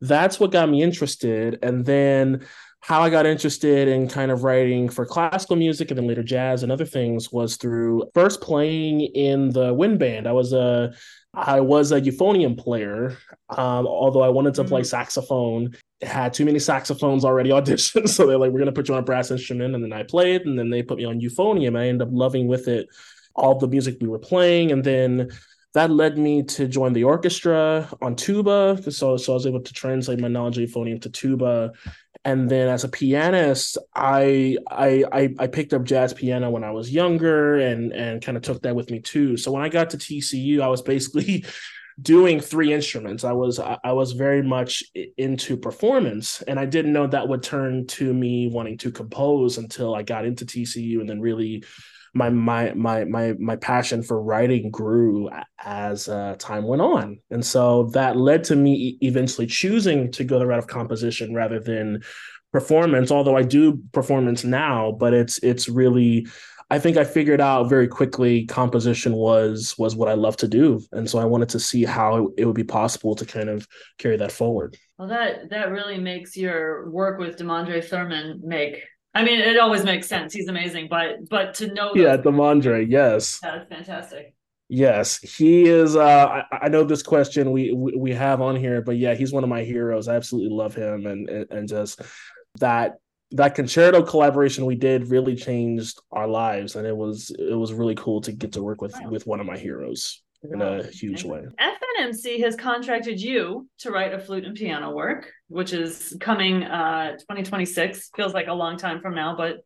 that's 0.01 0.39
what 0.39 0.53
got 0.53 0.69
me 0.69 0.83
interested. 0.83 1.59
And 1.63 1.85
then 1.85 2.47
how 2.85 3.01
I 3.01 3.09
got 3.09 3.25
interested 3.25 3.89
in 3.89 4.09
kind 4.09 4.31
of 4.31 4.45
writing 4.45 4.91
for 4.91 5.07
classical 5.07 5.57
music 5.57 5.91
and 5.91 5.97
then 5.97 6.07
later 6.07 6.23
jazz 6.23 6.63
and 6.63 6.71
other 6.71 6.85
things 6.85 7.33
was 7.33 7.57
through 7.57 8.05
first 8.13 8.43
playing 8.43 9.01
in 9.01 9.49
the 9.49 9.73
wind 9.73 9.99
band. 9.99 10.29
I 10.29 10.33
was 10.33 10.53
a 10.53 10.93
I 11.33 11.61
was 11.61 11.93
a 11.93 12.01
euphonium 12.03 12.59
player, 12.59 13.17
um, 13.49 13.87
although 13.87 14.21
I 14.21 14.29
wanted 14.29 14.53
to 14.55 14.65
play 14.65 14.83
mm. 14.83 14.87
saxophone. 14.87 15.75
Had 16.03 16.35
too 16.35 16.45
many 16.45 16.59
saxophones 16.59 17.25
already 17.25 17.49
auditioned, 17.49 18.09
so 18.15 18.27
they're 18.27 18.37
like, 18.37 18.53
"We're 18.53 18.59
gonna 18.59 18.71
put 18.71 18.89
you 18.89 18.95
on 18.95 19.01
a 19.01 19.05
brass 19.05 19.31
instrument," 19.31 19.75
and 19.75 19.83
then 19.83 19.95
I 19.95 20.03
played, 20.03 20.43
and 20.43 20.59
then 20.59 20.69
they 20.69 20.83
put 20.83 20.99
me 20.99 21.07
on 21.07 21.23
euphonium. 21.23 21.79
I 21.79 21.89
ended 21.89 22.07
up 22.07 22.13
loving 22.13 22.49
with 22.49 22.69
it 22.69 22.87
all 23.35 23.59
the 23.59 23.67
music 23.67 23.97
we 24.03 24.09
were 24.09 24.19
playing, 24.19 24.73
and 24.73 24.85
then 24.85 25.31
that 25.73 25.91
led 25.91 26.19
me 26.19 26.43
to 26.43 26.69
join 26.69 26.93
the 26.93 27.05
orchestra 27.05 27.89
on 28.03 28.15
tuba. 28.15 28.79
So, 28.91 29.17
so 29.17 29.33
I 29.33 29.35
was 29.35 29.47
able 29.47 29.63
to 29.63 29.73
translate 29.73 30.21
my 30.21 30.29
knowledge 30.29 30.59
of 30.59 30.69
euphonium 30.69 31.01
to 31.01 31.11
tuba 31.11 31.73
and 32.25 32.51
then 32.51 32.69
as 32.69 32.85
a 32.85 32.89
pianist 32.89 33.77
I, 33.95 34.57
I 34.71 35.35
i 35.39 35.47
picked 35.47 35.75
up 35.75 35.85
jazz 35.85 36.15
piano 36.15 36.51
when 36.51 36.65
i 36.65 36.71
was 36.71 36.91
younger 36.91 37.59
and 37.59 37.93
and 37.93 38.23
kind 38.23 38.37
of 38.37 38.43
took 38.43 38.63
that 38.63 38.75
with 38.75 38.91
me 38.91 39.01
too. 39.01 39.37
So 39.37 39.53
when 39.53 39.63
i 39.63 39.69
got 39.69 39.91
to 39.91 39.99
tcu 39.99 40.61
i 40.61 40.69
was 40.69 40.83
basically 40.83 41.45
doing 42.03 42.41
three 42.41 42.73
instruments. 42.73 43.23
I 43.23 43.33
was 43.33 43.61
i 43.61 43.93
was 43.93 44.13
very 44.13 44.43
much 44.43 44.83
into 45.17 45.57
performance 45.57 46.43
and 46.43 46.59
i 46.59 46.67
didn't 46.67 46.93
know 46.93 47.07
that 47.07 47.29
would 47.29 47.43
turn 47.43 47.87
to 47.87 48.13
me 48.13 48.49
wanting 48.49 48.79
to 48.79 48.91
compose 48.91 49.59
until 49.59 49.95
i 49.95 50.03
got 50.03 50.27
into 50.27 50.45
tcu 50.45 51.01
and 51.01 51.09
then 51.09 51.21
really 51.21 51.63
my 52.15 52.31
my 52.31 52.73
my 52.75 53.05
my 53.05 53.35
my 53.39 53.57
passion 53.57 54.03
for 54.03 54.23
writing 54.23 54.71
grew 54.71 55.29
as 55.65 56.09
uh, 56.09 56.37
time 56.39 56.65
went 56.65 56.83
on, 56.83 57.19
and 57.31 57.45
so 57.45 57.85
that 57.93 58.17
led 58.17 58.45
to 58.45 58.57
me 58.57 58.97
eventually 59.01 59.47
choosing 59.47 60.11
to 60.13 60.25
go 60.25 60.39
the 60.39 60.47
route 60.47 60.59
of 60.59 60.67
composition 60.67 61.35
rather 61.35 61.61
than 61.61 62.03
performance. 62.53 63.11
Although 63.11 63.37
I 63.37 63.43
do 63.43 63.83
performance 63.93 64.45
now, 64.45 64.93
but 64.93 65.13
it's 65.13 65.39
it's 65.43 65.69
really 65.69 66.27
I 66.71 66.79
think 66.79 66.97
I 66.97 67.05
figured 67.05 67.41
out 67.41 67.69
very 67.69 67.87
quickly 67.87 68.47
composition 68.47 69.13
was 69.13 69.75
was 69.77 69.97
what 69.97 70.09
I 70.09 70.15
love 70.15 70.37
to 70.39 70.49
do, 70.49 70.81
and 70.93 71.09
so 71.09 71.19
I 71.19 71.25
wanted 71.25 71.51
to 71.51 71.61
see 71.61 71.85
how 71.85 72.31
it, 72.37 72.45
would 72.45 72.57
be 72.57 72.65
possible 72.65 73.15
to 73.17 73.27
kind 73.27 73.49
of 73.49 73.69
carry 73.99 74.17
that 74.17 74.33
forward. 74.33 74.77
Well, 74.99 75.09
that 75.09 75.51
that 75.51 75.71
really 75.71 75.99
makes 75.99 76.37
your 76.37 76.91
work 76.91 77.19
with 77.19 77.37
Demondrae 77.37 77.85
Thurman 77.85 78.41
make. 78.43 78.83
I 79.15 79.25
mean, 79.25 79.39
it 79.41 79.59
always 79.59 79.85
makes 79.85 80.09
sense. 80.09 80.33
He's 80.33 80.49
amazing, 80.49 80.89
but 80.89 81.29
but 81.29 81.55
to 81.55 81.73
know, 81.73 81.93
yeah, 81.95 82.17
Demondrae, 82.17 82.87
yes, 82.89 83.39
that's 83.41 83.69
fantastic. 83.69 84.35
Yes, 84.69 85.21
he 85.21 85.67
is. 85.67 85.95
Uh, 85.95 86.43
I, 86.51 86.59
I, 86.63 86.69
know 86.69 86.85
this 86.85 87.03
question 87.03 87.53
we, 87.53 87.73
we, 87.73 87.95
we 87.97 88.13
have 88.13 88.41
on 88.41 88.57
here, 88.57 88.81
but 88.81 88.97
yeah, 88.97 89.15
he's 89.15 89.31
one 89.31 89.45
of 89.45 89.51
my 89.51 89.63
heroes. 89.63 90.09
I 90.09 90.17
absolutely 90.17 90.57
love 90.57 90.75
him, 90.75 91.07
and 91.07 91.29
and, 91.29 91.51
and 91.51 91.69
just 91.69 92.01
that 92.59 92.97
that 93.35 93.55
concerto 93.55 94.03
collaboration 94.03 94.65
we 94.65 94.77
did 94.77 95.09
really 95.09 95.35
changed 95.35 96.01
our 96.13 96.29
lives 96.29 96.77
and 96.77 96.87
it 96.87 96.97
was 96.97 97.35
it 97.37 97.55
was 97.55 97.73
really 97.73 97.97
cool 97.97 98.21
to 98.21 98.31
get 98.31 98.53
to 98.53 98.63
work 98.63 98.81
with 98.81 98.93
wow. 98.93 99.11
with 99.11 99.27
one 99.27 99.41
of 99.41 99.47
my 99.47 99.59
heroes 99.59 100.23
in 100.53 100.63
a 100.63 100.85
huge 100.85 101.25
way 101.25 101.43
fnmc 101.99 102.41
has 102.43 102.57
contracted 102.57 103.21
you 103.21 103.69
to 103.79 103.91
write 103.91 104.13
a 104.13 104.19
flute 104.19 104.45
and 104.45 104.57
piano 104.57 104.93
work 104.93 105.31
which 105.49 105.73
is 105.73 106.17
coming 106.21 106.63
uh 106.63 107.13
2026 107.13 108.11
feels 108.17 108.33
like 108.35 108.49
a 108.49 108.53
long 108.53 108.77
time 108.77 109.01
from 109.01 109.15
now 109.15 109.37
but 109.37 109.59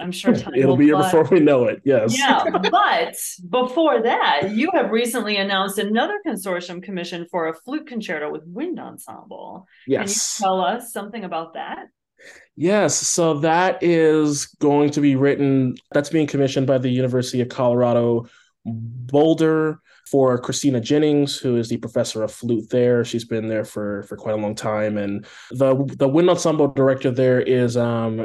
I'm 0.00 0.10
sure 0.10 0.34
it'll 0.56 0.76
be 0.76 0.86
here 0.86 0.96
before 0.96 1.24
we 1.24 1.38
know 1.38 1.66
it. 1.66 1.80
Yes. 1.84 2.18
Yeah. 2.18 2.42
but 2.70 3.14
before 3.48 4.02
that, 4.02 4.50
you 4.50 4.68
have 4.74 4.90
recently 4.90 5.36
announced 5.36 5.78
another 5.78 6.18
consortium 6.26 6.82
commission 6.82 7.26
for 7.30 7.48
a 7.48 7.54
flute 7.54 7.86
concerto 7.86 8.32
with 8.32 8.42
wind 8.46 8.80
ensemble. 8.80 9.66
Yes. 9.86 10.36
Can 10.38 10.44
you 10.44 10.48
tell 10.48 10.60
us 10.60 10.92
something 10.92 11.24
about 11.24 11.54
that? 11.54 11.86
Yes, 12.56 12.94
so 12.94 13.40
that 13.40 13.82
is 13.82 14.46
going 14.60 14.90
to 14.90 15.00
be 15.00 15.16
written, 15.16 15.76
that's 15.92 16.10
being 16.10 16.26
commissioned 16.26 16.66
by 16.66 16.76
the 16.78 16.90
University 16.90 17.40
of 17.40 17.48
Colorado 17.48 18.26
Boulder 18.66 19.80
for 20.10 20.38
Christina 20.38 20.80
Jennings, 20.80 21.38
who 21.38 21.56
is 21.56 21.68
the 21.68 21.76
professor 21.76 22.24
of 22.24 22.32
flute 22.32 22.68
there. 22.70 23.04
She's 23.04 23.24
been 23.24 23.46
there 23.48 23.64
for 23.64 24.02
for 24.04 24.16
quite 24.16 24.34
a 24.34 24.38
long 24.38 24.54
time, 24.54 24.98
and 24.98 25.24
the 25.50 25.76
the 25.98 26.08
wind 26.08 26.28
ensemble 26.28 26.68
director 26.68 27.10
there 27.10 27.40
is 27.40 27.76
um, 27.76 28.16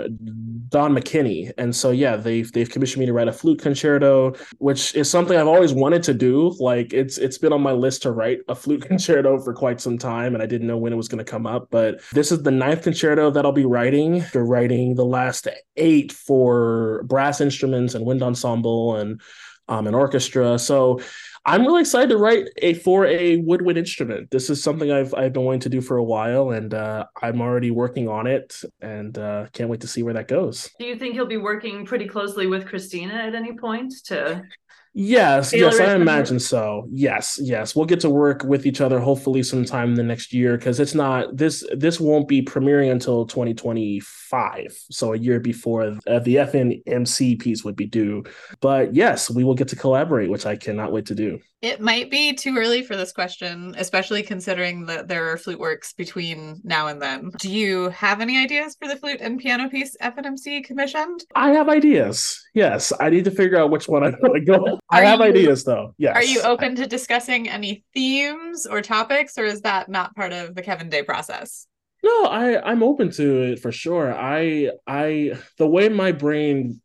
Don 0.70 0.96
McKinney. 0.96 1.52
And 1.58 1.76
so 1.76 1.92
yeah, 1.92 2.16
they've 2.16 2.52
they've 2.52 2.70
commissioned 2.70 3.02
me 3.02 3.06
to 3.06 3.14
write 3.14 3.28
a 3.28 3.34
flute 3.34 3.62
concerto, 3.62 4.34
which 4.58 4.96
is 4.96 5.10
something 5.10 5.38
I've 5.38 5.48
always 5.48 5.74
wanted 5.74 6.02
to 6.04 6.14
do. 6.14 6.56
Like 6.60 6.92
it's 6.92 7.18
it's 7.20 7.38
been 7.38 7.54
on 7.54 7.62
my 7.62 7.74
list 7.74 8.02
to 8.04 8.12
write 8.12 8.40
a 8.48 8.56
flute 8.56 8.82
concerto 8.88 9.40
for 9.40 9.54
quite 9.54 9.80
some 9.80 9.98
time, 9.98 10.34
and 10.34 10.42
I 10.42 10.48
didn't 10.48 10.68
know 10.68 10.78
when 10.78 10.92
it 10.92 10.98
was 10.98 11.08
going 11.08 11.24
to 11.24 11.32
come 11.32 11.46
up. 11.46 11.68
But 11.70 12.02
this 12.14 12.32
is 12.32 12.42
the 12.42 12.52
ninth 12.52 12.82
concerto 12.82 13.30
that 13.30 13.46
I'll 13.46 13.52
be 13.52 13.66
writing. 13.66 14.26
They're 14.34 14.44
writing 14.44 14.96
the 14.96 15.06
last 15.06 15.48
eight 15.76 16.12
for 16.12 17.04
brass 17.04 17.42
instruments 17.42 17.94
and 17.94 18.06
wind 18.06 18.24
ensemble 18.24 18.96
and 18.96 19.22
um, 19.68 19.88
an 19.88 19.96
orchestra. 19.96 20.60
So 20.60 21.00
I'm 21.48 21.62
really 21.62 21.82
excited 21.82 22.10
to 22.10 22.18
write 22.18 22.48
a 22.58 22.74
for 22.74 23.06
a 23.06 23.38
woodwind 23.38 23.78
instrument. 23.78 24.32
This 24.32 24.50
is 24.50 24.64
something 24.64 24.92
I've 24.92 25.14
I've 25.14 25.32
been 25.32 25.44
wanting 25.44 25.60
to 25.62 25.70
do 25.70 25.80
for 25.80 25.98
a 25.98 26.04
while, 26.04 26.52
and 26.52 26.74
uh, 26.74 27.06
I'm 27.22 27.40
already 27.40 27.70
working 27.70 28.10
on 28.10 28.26
it, 28.26 28.60
and 28.82 29.16
uh, 29.18 29.46
can't 29.54 29.70
wait 29.70 29.82
to 29.82 29.88
see 29.88 30.02
where 30.02 30.16
that 30.16 30.28
goes. 30.28 30.72
Do 30.80 30.86
you 30.86 30.98
think 30.98 31.14
you'll 31.14 31.28
be 31.28 31.38
working 31.38 31.86
pretty 31.86 32.08
closely 32.08 32.48
with 32.48 32.66
Christina 32.66 33.14
at 33.14 33.36
any 33.36 33.54
point 33.54 33.94
to 34.06 34.42
Yes, 34.98 35.54
yes, 35.54 35.78
I 35.78 35.94
imagine 35.94 36.40
so. 36.40 36.88
Yes, 36.90 37.38
yes, 37.42 37.76
we'll 37.76 37.86
get 37.86 38.00
to 38.00 38.10
work 38.10 38.46
with 38.46 38.66
each 38.66 38.80
other 38.80 38.98
hopefully 38.98 39.44
sometime 39.44 39.90
in 39.90 39.96
the 39.96 40.04
next 40.04 40.32
year 40.32 40.58
because 40.58 40.80
it's 40.80 40.96
not 40.96 41.36
this 41.36 41.66
this 41.76 42.00
won't 42.00 42.30
be 42.30 42.42
premiering 42.42 42.90
until 42.90 43.26
2025, 43.26 44.86
so 44.90 45.12
a 45.12 45.18
year 45.18 45.42
before 45.42 45.98
uh, 46.08 46.20
the 46.20 46.36
FNMC 46.36 47.38
piece 47.38 47.66
would 47.66 47.76
be 47.76 47.86
due. 47.86 48.24
But 48.62 48.96
yes, 48.96 49.30
we 49.30 49.44
will 49.44 49.54
get 49.54 49.68
to 49.68 49.76
collaborate, 49.76 50.30
which 50.30 50.46
I 50.46 50.56
cannot 50.56 50.94
wait 50.94 51.08
to 51.08 51.16
do. 51.16 51.40
It 51.66 51.82
might 51.82 52.12
be 52.12 52.32
too 52.32 52.56
early 52.56 52.84
for 52.84 52.96
this 52.96 53.12
question, 53.12 53.74
especially 53.80 54.22
considering 54.22 54.86
that 54.86 55.08
there 55.08 55.32
are 55.32 55.36
flute 55.36 55.58
works 55.58 55.94
between 55.94 56.62
now 56.64 56.90
and 56.90 57.02
then. 57.02 57.32
Do 57.40 57.52
you 57.52 57.90
have 57.90 58.22
any 58.22 58.38
ideas 58.38 58.78
for 58.80 58.88
the 58.88 58.96
flute 58.96 59.18
and 59.20 59.40
piano 59.40 59.68
piece 59.68 59.98
FNMC 60.00 60.64
commissioned? 60.64 61.26
I 61.34 61.54
have 61.54 61.68
ideas. 61.68 62.40
Yes, 62.54 62.94
I 63.00 63.10
need 63.10 63.26
to 63.26 63.32
figure 63.32 63.58
out 63.58 63.72
which 63.72 63.88
one 63.88 64.04
I 64.04 64.10
want 64.12 64.36
to 64.36 64.42
go. 64.42 64.80
I 64.92 65.06
have 65.06 65.22
you, 65.22 65.26
ideas 65.26 65.64
though. 65.64 65.96
Yes. 65.98 66.16
Are 66.16 66.24
you 66.24 66.42
open 66.42 66.76
to 66.76 66.86
discussing 66.86 67.50
any 67.50 67.84
themes 67.96 68.68
or 68.68 68.84
topics, 68.84 69.36
or 69.36 69.46
is 69.46 69.62
that 69.62 69.90
not 69.90 70.16
part 70.16 70.34
of 70.34 70.54
the 70.54 70.62
Kevin 70.62 70.90
Day 70.90 71.02
process? 71.02 71.66
No, 72.04 72.26
I 72.26 72.62
I'm 72.62 72.84
open 72.84 73.10
to 73.14 73.42
it 73.42 73.60
for 73.60 73.72
sure. 73.72 74.14
I 74.14 74.70
I 74.86 75.40
the 75.58 75.66
way 75.66 75.90
my 75.90 76.12
brain 76.12 76.80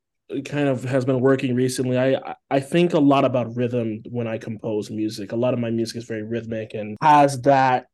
kind 0.44 0.68
of 0.68 0.84
has 0.84 1.04
been 1.04 1.20
working 1.20 1.54
recently. 1.54 1.98
I 1.98 2.34
i 2.50 2.60
think 2.60 2.94
a 2.94 2.98
lot 2.98 3.24
about 3.24 3.54
rhythm 3.56 4.02
when 4.08 4.26
i 4.26 4.38
compose 4.38 4.90
music. 4.90 5.32
A 5.32 5.36
lot 5.36 5.54
of 5.54 5.60
my 5.60 5.70
music 5.70 5.96
is 5.96 6.04
very 6.04 6.22
rhythmic 6.22 6.74
and 6.74 6.96
has 7.02 7.40
that 7.42 7.86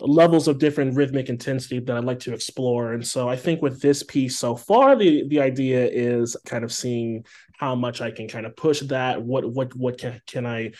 levels 0.00 0.48
of 0.48 0.58
different 0.58 0.96
rhythmic 0.96 1.28
intensity 1.28 1.80
that 1.80 1.96
i'd 1.96 2.04
like 2.04 2.20
to 2.20 2.32
explore. 2.32 2.92
And 2.92 3.06
so 3.06 3.28
i 3.28 3.36
think 3.36 3.62
with 3.62 3.80
this 3.80 4.02
piece 4.02 4.38
so 4.38 4.56
far 4.56 4.96
the 4.96 5.26
the 5.28 5.40
idea 5.40 5.86
is 5.86 6.36
kind 6.46 6.64
of 6.64 6.72
seeing 6.72 7.24
how 7.58 7.74
much 7.74 8.00
i 8.00 8.10
can 8.10 8.28
kind 8.28 8.46
of 8.46 8.56
push 8.56 8.80
that. 8.80 9.22
What 9.22 9.44
what 9.50 9.74
what 9.76 9.98
can, 9.98 10.20
can 10.26 10.46
i 10.46 10.72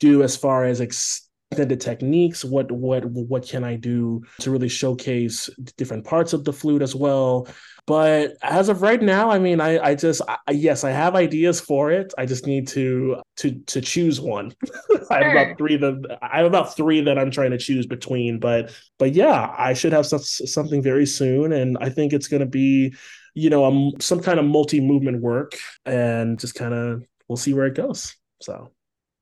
do 0.00 0.22
as 0.22 0.36
far 0.36 0.64
as 0.64 0.80
extended 0.80 1.80
techniques? 1.80 2.44
What 2.44 2.72
what 2.72 3.04
what 3.04 3.46
can 3.46 3.64
i 3.64 3.76
do 3.76 4.22
to 4.40 4.50
really 4.50 4.68
showcase 4.68 5.50
different 5.76 6.04
parts 6.04 6.32
of 6.32 6.44
the 6.44 6.52
flute 6.52 6.82
as 6.82 6.94
well 6.94 7.48
but 7.86 8.36
as 8.42 8.68
of 8.68 8.82
right 8.82 9.00
now, 9.00 9.30
I 9.30 9.38
mean, 9.38 9.60
I, 9.60 9.78
I 9.78 9.94
just, 9.94 10.20
I, 10.26 10.38
yes, 10.50 10.82
I 10.82 10.90
have 10.90 11.14
ideas 11.14 11.60
for 11.60 11.92
it. 11.92 12.12
I 12.18 12.26
just 12.26 12.44
need 12.44 12.66
to, 12.68 13.22
to, 13.36 13.52
to 13.52 13.80
choose 13.80 14.20
one. 14.20 14.52
I 15.10 15.22
have 15.22 15.32
about 15.32 15.58
three 15.58 15.76
that 15.76 16.18
I 16.20 16.38
have 16.38 16.46
about 16.46 16.76
three 16.76 17.00
that 17.02 17.16
I'm 17.16 17.30
trying 17.30 17.52
to 17.52 17.58
choose 17.58 17.86
between. 17.86 18.40
But, 18.40 18.72
but 18.98 19.12
yeah, 19.12 19.54
I 19.56 19.72
should 19.72 19.92
have 19.92 20.04
some, 20.04 20.18
something 20.18 20.82
very 20.82 21.06
soon, 21.06 21.52
and 21.52 21.78
I 21.80 21.88
think 21.88 22.12
it's 22.12 22.28
going 22.28 22.40
to 22.40 22.46
be, 22.46 22.92
you 23.34 23.50
know, 23.50 23.64
um, 23.64 23.92
some 24.00 24.20
kind 24.20 24.40
of 24.40 24.46
multi 24.46 24.80
movement 24.80 25.20
work, 25.20 25.52
and 25.84 26.40
just 26.40 26.56
kind 26.56 26.74
of 26.74 27.04
we'll 27.28 27.36
see 27.36 27.54
where 27.54 27.66
it 27.66 27.74
goes. 27.74 28.16
So 28.42 28.72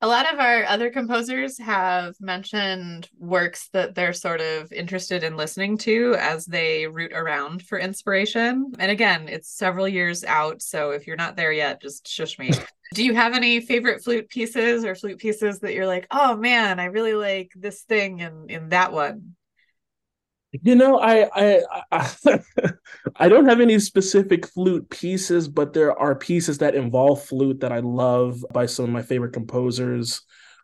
a 0.05 0.07
lot 0.07 0.31
of 0.31 0.39
our 0.39 0.65
other 0.65 0.91
composers 0.91 1.57
have 1.57 2.15
mentioned 2.21 3.09
works 3.19 3.71
that 3.73 3.95
they're 3.95 4.13
sort 4.13 4.43
of 4.43 4.71
interested 4.71 5.25
in 5.25 5.35
listening 5.35 5.79
to 5.79 6.15
as 6.21 6.45
they 6.45 6.87
root 6.87 7.13
around 7.15 7.63
for 7.63 7.79
inspiration. 7.79 8.71
And 8.79 8.91
again, 8.91 9.29
it's 9.31 9.49
several 9.49 9.89
years 9.89 10.23
out. 10.23 10.61
So 10.61 10.91
if 10.91 11.07
you're 11.07 11.17
not 11.17 11.37
there 11.37 11.53
yet, 11.53 11.81
just 11.81 12.07
shush 12.07 12.39
me. 12.39 12.51
Do 12.93 13.03
you 13.03 13.15
have 13.15 13.33
any 13.33 13.61
favorite 13.61 14.05
flute 14.05 14.29
pieces 14.29 14.85
or 14.85 14.95
flute 14.95 15.17
pieces 15.17 15.61
that 15.61 15.73
you're 15.73 15.87
like, 15.87 16.07
oh 16.11 16.37
man, 16.37 16.81
I 16.81 16.85
really 16.85 17.15
like 17.15 17.53
this 17.57 17.81
thing 17.81 18.19
in, 18.19 18.51
in 18.51 18.69
that 18.69 18.93
one? 18.93 19.35
You 20.63 20.77
know, 20.77 20.99
I 21.01 21.29
I 21.35 21.63
I, 21.91 22.41
I, 23.17 23.29
don't 23.29 23.47
have 23.47 23.61
any 23.61 23.79
specific 23.81 24.47
flute 24.47 24.89
pieces, 24.89 25.49
but 25.49 25.73
there 25.73 25.99
are 25.99 26.15
pieces 26.15 26.59
that 26.59 26.75
involve 26.75 27.25
flute 27.25 27.61
that 27.61 27.73
I 27.73 27.81
love 27.81 28.45
by 28.53 28.67
some 28.67 28.85
of 28.85 28.91
my 28.91 29.03
favorite 29.03 29.33
composers. 29.33 30.23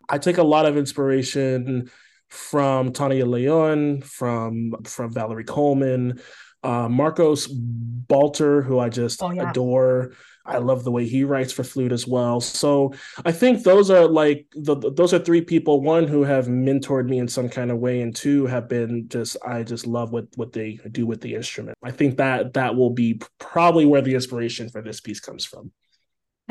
I 0.09 0.17
take 0.17 0.37
a 0.37 0.43
lot 0.43 0.65
of 0.65 0.77
inspiration 0.77 1.89
from 2.29 2.93
Tania 2.93 3.25
Leon, 3.25 4.01
from 4.01 4.75
from 4.85 5.13
Valerie 5.13 5.43
Coleman, 5.43 6.21
uh, 6.63 6.87
Marcos 6.87 7.47
Balter, 7.47 8.63
who 8.63 8.79
I 8.79 8.89
just 8.89 9.21
oh, 9.21 9.31
yeah. 9.31 9.49
adore. 9.49 10.13
I 10.45 10.57
love 10.57 10.83
the 10.83 10.91
way 10.91 11.05
he 11.05 11.23
writes 11.23 11.53
for 11.53 11.63
flute 11.63 11.91
as 11.91 12.07
well. 12.07 12.41
So 12.41 12.93
I 13.25 13.31
think 13.31 13.63
those 13.63 13.89
are 13.89 14.07
like 14.07 14.47
the 14.55 14.75
those 14.75 15.13
are 15.13 15.19
three 15.19 15.41
people. 15.41 15.81
One 15.81 16.07
who 16.07 16.23
have 16.23 16.47
mentored 16.47 17.07
me 17.07 17.19
in 17.19 17.27
some 17.27 17.49
kind 17.49 17.71
of 17.71 17.79
way, 17.79 18.01
and 18.01 18.15
two 18.15 18.45
have 18.47 18.67
been 18.67 19.07
just 19.07 19.37
I 19.45 19.63
just 19.63 19.87
love 19.87 20.11
what 20.11 20.27
what 20.35 20.53
they 20.53 20.79
do 20.91 21.05
with 21.05 21.21
the 21.21 21.35
instrument. 21.35 21.77
I 21.83 21.91
think 21.91 22.17
that 22.17 22.53
that 22.53 22.75
will 22.75 22.91
be 22.91 23.21
probably 23.39 23.85
where 23.85 24.01
the 24.01 24.15
inspiration 24.15 24.69
for 24.69 24.81
this 24.81 24.99
piece 24.99 25.19
comes 25.19 25.45
from. 25.45 25.71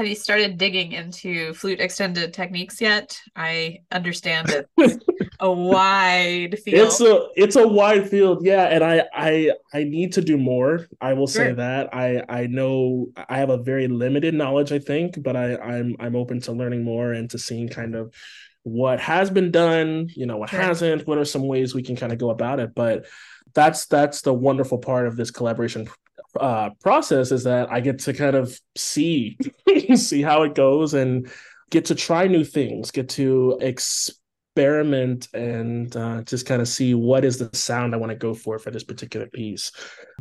Have 0.00 0.08
you 0.08 0.14
started 0.14 0.56
digging 0.56 0.92
into 0.92 1.52
flute 1.52 1.78
extended 1.78 2.32
techniques 2.32 2.80
yet? 2.80 3.20
I 3.36 3.80
understand 3.92 4.64
it's 4.78 5.04
a 5.40 5.52
wide 5.52 6.58
field. 6.60 6.86
It's 6.86 7.02
a 7.02 7.28
it's 7.36 7.56
a 7.56 7.68
wide 7.68 8.08
field, 8.08 8.42
yeah. 8.42 8.62
And 8.62 8.82
I 8.82 9.04
I 9.12 9.52
I 9.74 9.84
need 9.84 10.14
to 10.14 10.22
do 10.22 10.38
more. 10.38 10.88
I 11.02 11.12
will 11.12 11.26
sure. 11.26 11.44
say 11.44 11.52
that. 11.52 11.94
I 11.94 12.24
I 12.30 12.46
know 12.46 13.08
I 13.14 13.36
have 13.36 13.50
a 13.50 13.58
very 13.58 13.88
limited 13.88 14.32
knowledge, 14.32 14.72
I 14.72 14.78
think, 14.78 15.22
but 15.22 15.36
I 15.36 15.56
I'm 15.56 15.96
I'm 16.00 16.16
open 16.16 16.40
to 16.40 16.52
learning 16.52 16.82
more 16.82 17.12
and 17.12 17.28
to 17.32 17.38
seeing 17.38 17.68
kind 17.68 17.94
of 17.94 18.14
what 18.62 19.00
has 19.00 19.28
been 19.28 19.50
done, 19.50 20.08
you 20.16 20.24
know, 20.24 20.38
what 20.38 20.48
sure. 20.48 20.62
hasn't, 20.62 21.06
what 21.06 21.18
are 21.18 21.26
some 21.26 21.46
ways 21.46 21.74
we 21.74 21.82
can 21.82 21.96
kind 21.96 22.10
of 22.10 22.16
go 22.16 22.30
about 22.30 22.58
it. 22.58 22.74
But 22.74 23.04
that's 23.52 23.84
that's 23.84 24.22
the 24.22 24.32
wonderful 24.32 24.78
part 24.78 25.06
of 25.06 25.18
this 25.18 25.30
collaboration 25.30 25.90
uh, 26.38 26.70
process 26.80 27.32
is 27.32 27.44
that 27.44 27.70
I 27.72 27.80
get 27.80 27.98
to 28.00 28.12
kind 28.12 28.36
of 28.36 28.58
see 28.76 29.38
see 29.94 30.22
how 30.22 30.42
it 30.42 30.54
goes 30.54 30.94
and 30.94 31.30
get 31.70 31.86
to 31.86 31.94
try 31.94 32.26
new 32.26 32.44
things, 32.44 32.90
get 32.90 33.08
to 33.10 33.58
experiment 33.60 35.28
and 35.32 35.94
uh, 35.96 36.22
just 36.22 36.46
kind 36.46 36.60
of 36.60 36.68
see 36.68 36.94
what 36.94 37.24
is 37.24 37.38
the 37.38 37.50
sound 37.56 37.94
I 37.94 37.98
want 37.98 38.10
to 38.10 38.16
go 38.16 38.34
for 38.34 38.58
for 38.58 38.70
this 38.70 38.84
particular 38.84 39.26
piece. 39.26 39.72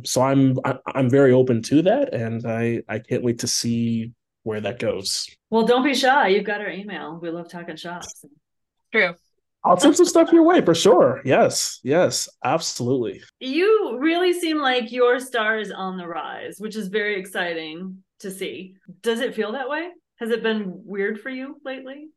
So 0.04 0.22
I'm 0.22 0.58
I'm 0.86 1.10
very 1.10 1.32
open 1.32 1.62
to 1.64 1.82
that, 1.82 2.14
and 2.14 2.46
I 2.46 2.82
I 2.88 2.98
can't 2.98 3.22
wait 3.22 3.40
to 3.40 3.46
see 3.46 4.12
where 4.42 4.60
that 4.60 4.78
goes. 4.78 5.28
Well, 5.50 5.66
don't 5.66 5.84
be 5.84 5.94
shy. 5.94 6.28
You've 6.28 6.44
got 6.44 6.60
our 6.60 6.70
email. 6.70 7.18
We 7.20 7.30
love 7.30 7.50
talking 7.50 7.76
shops. 7.76 8.24
True. 8.92 9.14
I'll 9.62 9.78
send 9.78 9.96
some 9.96 10.06
stuff 10.06 10.32
your 10.32 10.42
way 10.42 10.62
for 10.62 10.74
sure. 10.74 11.20
Yes, 11.24 11.80
yes, 11.82 12.28
absolutely. 12.44 13.22
You 13.40 13.98
really 13.98 14.32
seem 14.32 14.58
like 14.58 14.90
your 14.90 15.20
star 15.20 15.58
is 15.58 15.70
on 15.70 15.98
the 15.98 16.06
rise, 16.06 16.56
which 16.58 16.76
is 16.76 16.88
very 16.88 17.20
exciting 17.20 18.02
to 18.20 18.30
see. 18.30 18.76
Does 19.02 19.20
it 19.20 19.34
feel 19.34 19.52
that 19.52 19.68
way? 19.68 19.88
Has 20.18 20.30
it 20.30 20.42
been 20.42 20.82
weird 20.84 21.20
for 21.20 21.30
you 21.30 21.60
lately? 21.64 22.08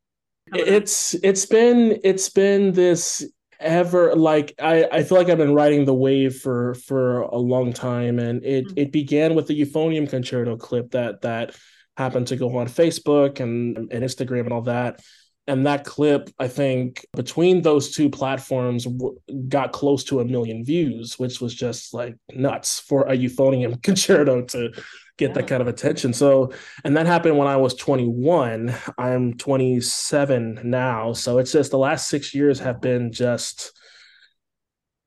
It's 0.53 1.13
it's 1.15 1.45
been 1.45 1.99
it's 2.03 2.29
been 2.29 2.73
this 2.73 3.25
ever 3.59 4.13
like 4.13 4.53
I, 4.59 4.85
I 4.91 5.03
feel 5.03 5.17
like 5.17 5.29
I've 5.29 5.37
been 5.37 5.53
riding 5.53 5.85
the 5.85 5.93
wave 5.93 6.35
for 6.35 6.73
for 6.75 7.21
a 7.21 7.37
long 7.37 7.71
time 7.71 8.19
and 8.19 8.43
it 8.43 8.65
mm-hmm. 8.65 8.77
it 8.77 8.91
began 8.91 9.35
with 9.35 9.47
the 9.47 9.59
euphonium 9.59 10.09
concerto 10.09 10.57
clip 10.57 10.91
that 10.91 11.21
that 11.21 11.55
happened 11.95 12.27
to 12.27 12.35
go 12.35 12.57
on 12.57 12.67
Facebook 12.67 13.39
and, 13.39 13.77
and 13.77 14.03
Instagram 14.03 14.41
and 14.41 14.53
all 14.53 14.63
that 14.63 14.99
and 15.47 15.65
that 15.65 15.83
clip 15.83 16.29
i 16.39 16.47
think 16.47 17.05
between 17.15 17.61
those 17.61 17.91
two 17.91 18.09
platforms 18.09 18.85
w- 18.85 19.19
got 19.47 19.71
close 19.71 20.03
to 20.03 20.19
a 20.19 20.25
million 20.25 20.63
views 20.63 21.19
which 21.19 21.41
was 21.41 21.53
just 21.53 21.93
like 21.93 22.15
nuts 22.33 22.79
for 22.79 23.03
a 23.03 23.17
euphonium 23.17 23.81
concerto 23.83 24.41
to 24.41 24.71
get 25.17 25.29
yeah. 25.29 25.33
that 25.35 25.47
kind 25.47 25.61
of 25.61 25.67
attention. 25.67 26.13
So 26.13 26.51
and 26.83 26.97
that 26.97 27.05
happened 27.05 27.37
when 27.37 27.47
i 27.47 27.57
was 27.57 27.75
21 27.75 28.73
i'm 28.97 29.33
27 29.35 30.59
now. 30.63 31.13
So 31.13 31.37
it's 31.37 31.51
just 31.51 31.71
the 31.71 31.77
last 31.77 32.09
six 32.09 32.33
years 32.33 32.59
have 32.59 32.81
been 32.81 33.11
just 33.11 33.77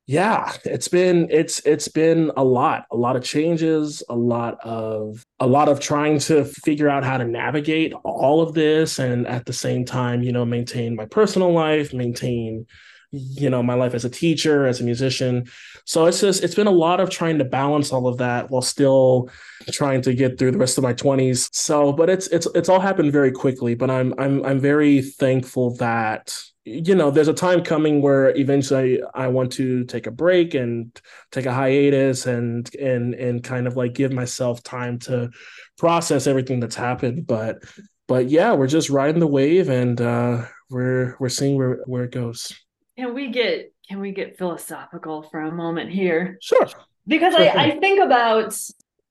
yeah 0.07 0.53
it's 0.63 0.87
been 0.87 1.27
it's 1.29 1.59
it's 1.65 1.89
been 1.89 2.31
a 2.37 2.43
lot 2.43 2.85
a 2.91 2.95
lot 2.95 3.17
of 3.17 3.23
changes 3.23 4.01
a 4.07 4.15
lot 4.15 4.57
of 4.63 5.21
a 5.39 5.45
lot 5.45 5.67
of 5.67 5.81
trying 5.81 6.17
to 6.17 6.45
figure 6.45 6.89
out 6.89 7.03
how 7.03 7.17
to 7.17 7.25
navigate 7.25 7.93
all 8.05 8.41
of 8.41 8.53
this 8.53 8.99
and 8.99 9.27
at 9.27 9.45
the 9.45 9.53
same 9.53 9.83
time 9.83 10.23
you 10.23 10.31
know 10.31 10.45
maintain 10.45 10.95
my 10.95 11.05
personal 11.05 11.51
life 11.51 11.93
maintain 11.93 12.65
you 13.11 13.49
know 13.49 13.61
my 13.61 13.73
life 13.73 13.93
as 13.93 14.05
a 14.05 14.09
teacher 14.09 14.65
as 14.65 14.79
a 14.79 14.83
musician 14.83 15.45
so 15.87 16.05
it's 16.05 16.21
just 16.21 16.43
it's 16.43 16.53
been 16.53 16.67
a 16.67 16.71
lot 16.71 16.99
of 16.99 17.09
trying 17.09 17.39
to 17.39 17.45
balance 17.45 17.91
all 17.91 18.07
of 18.07 18.17
that 18.17 18.51
while 18.51 18.61
still 18.61 19.29
trying 19.71 20.01
to 20.01 20.13
get 20.13 20.37
through 20.37 20.51
the 20.51 20.57
rest 20.57 20.77
of 20.77 20.83
my 20.83 20.93
20s 20.93 21.49
so 21.51 21.91
but 21.91 22.09
it's 22.09 22.27
it's 22.27 22.47
it's 22.53 22.69
all 22.69 22.79
happened 22.79 23.11
very 23.11 23.31
quickly 23.31 23.73
but 23.73 23.89
i'm 23.89 24.13
i'm 24.19 24.45
i'm 24.45 24.59
very 24.59 25.01
thankful 25.01 25.75
that 25.77 26.37
you 26.67 26.95
know, 26.95 27.09
there's 27.11 27.29
a 27.29 27.33
time 27.33 27.63
coming 27.63 28.01
where 28.01 28.35
eventually 28.35 29.01
I 29.13 29.27
want 29.27 29.53
to 29.53 29.85
take 29.85 30.05
a 30.05 30.11
break 30.11 30.53
and 30.53 30.91
take 31.31 31.45
a 31.45 31.53
hiatus 31.53 32.25
and 32.25 32.73
and 32.75 33.13
and 33.13 33.41
kind 33.41 33.67
of 33.67 33.77
like 33.77 33.93
give 33.93 34.11
myself 34.11 34.61
time 34.63 34.99
to 34.99 35.29
process 35.77 36.27
everything 36.27 36.59
that's 36.59 36.75
happened. 36.75 37.25
But 37.25 37.63
but 38.07 38.29
yeah, 38.29 38.53
we're 38.53 38.67
just 38.67 38.89
riding 38.89 39.21
the 39.21 39.27
wave 39.27 39.69
and 39.69 39.99
uh 40.01 40.45
we're 40.69 41.15
we're 41.19 41.29
seeing 41.29 41.55
where 41.55 41.79
where 41.85 42.03
it 42.03 42.11
goes. 42.11 42.53
Can 42.97 43.13
we 43.13 43.29
get 43.29 43.71
can 43.87 43.99
we 43.99 44.11
get 44.11 44.37
philosophical 44.37 45.23
for 45.23 45.41
a 45.41 45.51
moment 45.51 45.91
here? 45.91 46.37
Sure. 46.41 46.67
Because 47.07 47.33
sure 47.33 47.49
I, 47.49 47.71
I 47.71 47.79
think 47.79 48.03
about 48.03 48.53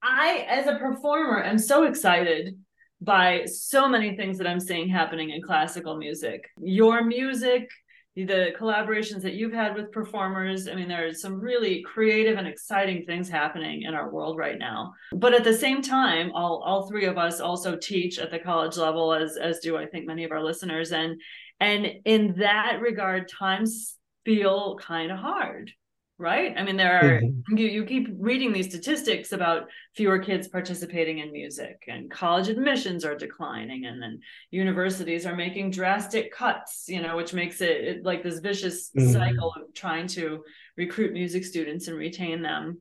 I 0.02 0.46
as 0.48 0.66
a 0.66 0.76
performer 0.76 1.42
am 1.42 1.58
so 1.58 1.84
excited 1.84 2.58
by 3.00 3.44
so 3.44 3.88
many 3.88 4.16
things 4.16 4.38
that 4.38 4.46
I'm 4.46 4.60
seeing 4.60 4.88
happening 4.88 5.30
in 5.30 5.42
classical 5.42 5.96
music. 5.96 6.48
Your 6.58 7.04
music, 7.04 7.68
the 8.14 8.52
collaborations 8.58 9.22
that 9.22 9.34
you've 9.34 9.52
had 9.52 9.74
with 9.74 9.92
performers. 9.92 10.68
I 10.68 10.74
mean, 10.74 10.88
there 10.88 11.06
are 11.06 11.12
some 11.12 11.38
really 11.38 11.82
creative 11.82 12.38
and 12.38 12.46
exciting 12.46 13.04
things 13.04 13.28
happening 13.28 13.82
in 13.82 13.94
our 13.94 14.10
world 14.10 14.38
right 14.38 14.58
now. 14.58 14.94
But 15.12 15.34
at 15.34 15.44
the 15.44 15.52
same 15.52 15.82
time, 15.82 16.32
all, 16.32 16.62
all 16.64 16.88
three 16.88 17.04
of 17.04 17.18
us 17.18 17.40
also 17.40 17.76
teach 17.76 18.18
at 18.18 18.30
the 18.30 18.38
college 18.38 18.76
level, 18.76 19.12
as 19.12 19.36
as 19.36 19.58
do 19.60 19.76
I 19.76 19.86
think 19.86 20.06
many 20.06 20.24
of 20.24 20.32
our 20.32 20.42
listeners. 20.42 20.92
And 20.92 21.20
and 21.60 21.86
in 22.04 22.36
that 22.38 22.80
regard, 22.80 23.28
times 23.28 23.96
feel 24.26 24.76
kind 24.82 25.10
of 25.10 25.18
hard 25.18 25.70
right 26.18 26.54
i 26.56 26.62
mean 26.62 26.76
there 26.76 26.98
are 26.98 27.20
mm-hmm. 27.20 27.56
you, 27.56 27.66
you 27.68 27.84
keep 27.84 28.08
reading 28.18 28.52
these 28.52 28.68
statistics 28.68 29.32
about 29.32 29.68
fewer 29.94 30.18
kids 30.18 30.48
participating 30.48 31.18
in 31.18 31.30
music 31.30 31.84
and 31.88 32.10
college 32.10 32.48
admissions 32.48 33.04
are 33.04 33.14
declining 33.14 33.84
and 33.86 34.02
then 34.02 34.18
universities 34.50 35.26
are 35.26 35.36
making 35.36 35.70
drastic 35.70 36.32
cuts 36.32 36.86
you 36.88 37.00
know 37.00 37.16
which 37.16 37.32
makes 37.32 37.60
it, 37.60 37.84
it 37.84 38.04
like 38.04 38.22
this 38.22 38.40
vicious 38.40 38.90
mm-hmm. 38.98 39.12
cycle 39.12 39.52
of 39.56 39.72
trying 39.74 40.06
to 40.06 40.42
recruit 40.76 41.12
music 41.12 41.44
students 41.44 41.86
and 41.86 41.96
retain 41.96 42.42
them 42.42 42.80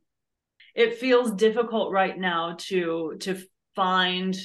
it 0.73 0.97
feels 0.97 1.31
difficult 1.31 1.91
right 1.91 2.17
now 2.17 2.55
to 2.58 3.15
to 3.19 3.38
find 3.75 4.36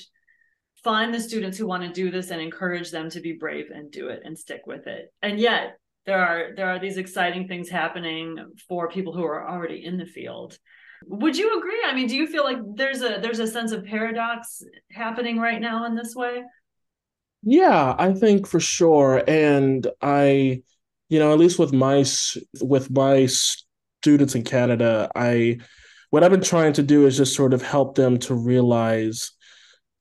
find 0.82 1.14
the 1.14 1.20
students 1.20 1.56
who 1.56 1.66
want 1.66 1.82
to 1.82 1.92
do 1.92 2.10
this 2.10 2.30
and 2.30 2.40
encourage 2.40 2.90
them 2.90 3.08
to 3.08 3.20
be 3.20 3.32
brave 3.32 3.66
and 3.72 3.90
do 3.90 4.08
it 4.08 4.20
and 4.24 4.36
stick 4.36 4.62
with 4.66 4.86
it 4.86 5.12
and 5.22 5.38
yet 5.38 5.76
there 6.06 6.20
are 6.20 6.54
there 6.56 6.68
are 6.68 6.78
these 6.78 6.96
exciting 6.96 7.46
things 7.46 7.68
happening 7.68 8.38
for 8.68 8.88
people 8.88 9.12
who 9.12 9.24
are 9.24 9.48
already 9.48 9.84
in 9.84 9.96
the 9.96 10.06
field. 10.06 10.58
Would 11.06 11.36
you 11.36 11.58
agree? 11.58 11.82
I 11.86 11.94
mean 11.94 12.08
do 12.08 12.16
you 12.16 12.26
feel 12.26 12.44
like 12.44 12.58
there's 12.74 13.02
a 13.02 13.18
there's 13.20 13.38
a 13.38 13.46
sense 13.46 13.72
of 13.72 13.84
paradox 13.84 14.62
happening 14.90 15.38
right 15.38 15.60
now 15.60 15.84
in 15.86 15.94
this 15.94 16.14
way? 16.14 16.42
Yeah 17.42 17.94
i 17.98 18.12
think 18.12 18.46
for 18.46 18.60
sure. 18.60 19.22
And 19.26 19.86
i 20.02 20.62
you 21.08 21.18
know 21.18 21.32
at 21.32 21.38
least 21.38 21.58
with 21.58 21.72
my 21.72 22.04
with 22.62 22.90
my 22.90 23.26
students 23.26 24.34
in 24.34 24.42
canada 24.42 25.10
i 25.14 25.58
what 26.08 26.24
i've 26.24 26.30
been 26.30 26.40
trying 26.40 26.72
to 26.72 26.82
do 26.82 27.04
is 27.04 27.18
just 27.18 27.36
sort 27.36 27.52
of 27.52 27.60
help 27.60 27.96
them 27.96 28.18
to 28.18 28.34
realize 28.34 29.32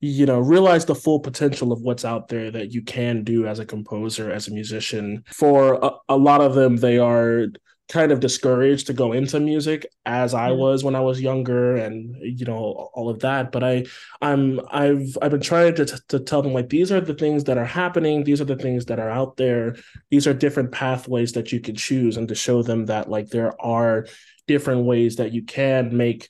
you 0.00 0.24
know 0.26 0.40
realize 0.40 0.86
the 0.86 0.94
full 0.94 1.20
potential 1.20 1.72
of 1.72 1.82
what's 1.82 2.04
out 2.04 2.28
there 2.28 2.50
that 2.50 2.72
you 2.72 2.82
can 2.82 3.22
do 3.22 3.46
as 3.46 3.58
a 3.58 3.66
composer 3.66 4.30
as 4.30 4.48
a 4.48 4.52
musician. 4.52 5.22
For 5.32 5.74
a, 5.74 5.90
a 6.08 6.16
lot 6.16 6.40
of 6.40 6.54
them 6.54 6.76
they 6.76 6.98
are 6.98 7.46
kind 7.90 8.12
of 8.12 8.20
discouraged 8.20 8.86
to 8.86 8.92
go 8.92 9.12
into 9.12 9.40
music 9.40 9.84
as 10.06 10.32
I 10.32 10.50
mm. 10.50 10.58
was 10.58 10.84
when 10.84 10.94
I 10.94 11.00
was 11.00 11.20
younger 11.20 11.74
and 11.76 12.16
you 12.22 12.46
know 12.46 12.90
all 12.94 13.10
of 13.10 13.20
that. 13.20 13.52
But 13.52 13.62
I 13.62 13.86
I'm 14.22 14.60
I've 14.70 15.18
I've 15.20 15.32
been 15.32 15.40
trying 15.40 15.74
to 15.74 15.84
to 16.08 16.20
tell 16.20 16.40
them 16.40 16.54
like 16.54 16.70
these 16.70 16.90
are 16.90 17.00
the 17.00 17.14
things 17.14 17.44
that 17.44 17.58
are 17.58 17.64
happening. 17.66 18.24
These 18.24 18.40
are 18.40 18.46
the 18.46 18.56
things 18.56 18.86
that 18.86 19.00
are 19.00 19.10
out 19.10 19.36
there. 19.36 19.76
These 20.10 20.26
are 20.26 20.32
different 20.32 20.72
pathways 20.72 21.32
that 21.32 21.52
you 21.52 21.60
can 21.60 21.74
choose 21.74 22.16
and 22.16 22.28
to 22.28 22.34
show 22.34 22.62
them 22.62 22.86
that 22.86 23.10
like 23.10 23.28
there 23.28 23.60
are 23.60 24.06
different 24.46 24.84
ways 24.86 25.16
that 25.16 25.32
you 25.32 25.42
can 25.42 25.94
make 25.94 26.28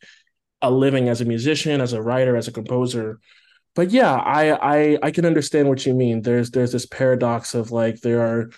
a 0.62 0.70
living 0.70 1.09
as 1.09 1.20
a 1.20 1.24
musician 1.24 1.80
as 1.80 1.92
a 1.92 2.02
writer 2.02 2.37
as 2.37 2.48
a 2.48 2.52
composer 2.52 3.20
but 3.74 3.90
yeah, 3.90 4.14
I, 4.14 4.52
I 4.52 4.98
I 5.02 5.11
can 5.11 5.24
understand 5.24 5.68
what 5.68 5.87
you 5.87 5.94
mean. 5.94 6.22
There's 6.22 6.50
there's 6.50 6.72
this 6.72 6.87
paradox 6.87 7.54
of 7.54 7.70
like 7.70 8.00
there 8.00 8.20
are 8.20 8.50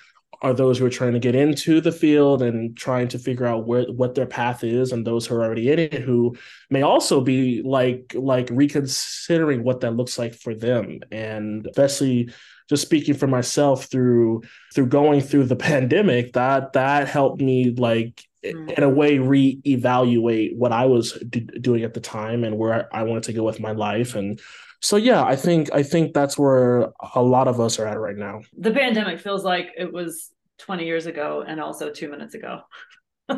are 0.43 0.53
those 0.53 0.79
who 0.79 0.85
are 0.85 0.91
trying 0.91 1.13
to 1.13 1.21
get 1.21 1.37
into 1.37 1.81
the 1.81 1.93
field 1.93 2.43
and 2.43 2.77
trying 2.77 3.07
to 3.09 3.19
figure 3.19 3.47
out 3.47 3.67
where 3.67 3.85
what 3.85 4.15
their 4.15 4.27
path 4.27 4.65
is 4.65 4.91
and 4.91 5.07
those 5.07 5.25
who 5.25 5.37
are 5.37 5.45
already 5.45 5.71
in 5.71 5.79
it 5.79 5.95
who 5.95 6.37
may 6.69 6.83
also 6.83 7.21
be 7.21 7.63
like 7.63 8.13
like 8.17 8.49
reconsidering 8.51 9.63
what 9.63 9.81
that 9.81 9.95
looks 9.95 10.19
like 10.19 10.35
for 10.35 10.55
them 10.55 10.99
and 11.13 11.67
especially 11.69 12.29
just 12.69 12.83
speaking 12.83 13.15
for 13.15 13.29
myself 13.29 13.85
through 13.85 14.43
through 14.75 14.87
going 14.87 15.21
through 15.21 15.45
the 15.45 15.57
pandemic 15.71 16.33
that 16.33 16.73
that 16.73 17.07
helped 17.07 17.41
me 17.41 17.71
like 17.71 18.25
mm. 18.45 18.73
in 18.73 18.83
a 18.83 18.89
way 18.89 19.19
reevaluate 19.19 20.57
what 20.57 20.73
I 20.73 20.87
was 20.87 21.13
d- 21.13 21.49
doing 21.61 21.85
at 21.85 21.95
the 21.95 22.01
time 22.01 22.43
and 22.43 22.59
where 22.59 22.95
I 22.95 23.05
wanted 23.05 23.25
to 23.25 23.33
go 23.33 23.45
with 23.45 23.61
my 23.61 23.73
life 23.73 24.17
and 24.17 24.41
so 24.83 24.97
yeah 24.97 25.25
i 25.25 25.35
think 25.35 25.73
i 25.73 25.83
think 25.83 26.13
that's 26.13 26.37
where 26.39 26.93
a 27.15 27.23
lot 27.23 27.49
of 27.49 27.61
us 27.61 27.79
are 27.79 27.87
at 27.87 27.99
right 27.99 28.17
now. 28.17 28.41
The 28.59 28.73
pandemic 28.73 29.21
feels 29.21 29.45
like 29.45 29.69
it 29.77 29.93
was 29.93 30.31
20 30.59 30.85
years 30.85 31.07
ago 31.07 31.45
and 31.47 31.61
also 31.61 31.91
two 31.91 32.09
minutes 32.11 32.35
ago. 32.35 32.61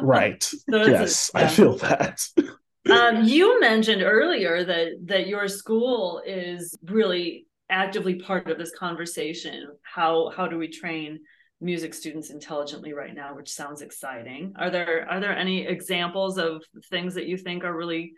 Right. 0.03 0.43
So 0.43 0.87
yes 0.87 1.31
a, 1.35 1.39
yeah. 1.39 1.45
i 1.45 1.49
feel 1.49 1.77
that. 1.79 2.27
Um, 2.91 3.25
you 3.25 3.61
mentioned 3.61 4.03
earlier 4.03 4.63
that 4.63 4.89
that 5.07 5.27
your 5.27 5.49
school 5.49 6.21
is 6.27 6.77
really 6.85 7.47
actively 7.71 8.17
part 8.17 8.51
of 8.51 8.59
this 8.59 8.73
conversation. 8.77 9.69
How 9.83 10.31
how 10.37 10.47
do 10.47 10.59
we 10.59 10.69
train 10.69 11.21
music 11.63 11.95
students 11.95 12.29
intelligently 12.29 12.93
right 12.93 13.15
now 13.15 13.35
which 13.35 13.51
sounds 13.51 13.81
exciting? 13.81 14.53
Are 14.59 14.71
there 14.71 15.09
are 15.09 15.19
there 15.19 15.35
any 15.35 15.67
examples 15.67 16.37
of 16.37 16.63
things 16.91 17.15
that 17.15 17.27
you 17.27 17.39
think 17.39 17.65
are 17.65 17.75
really 17.75 18.13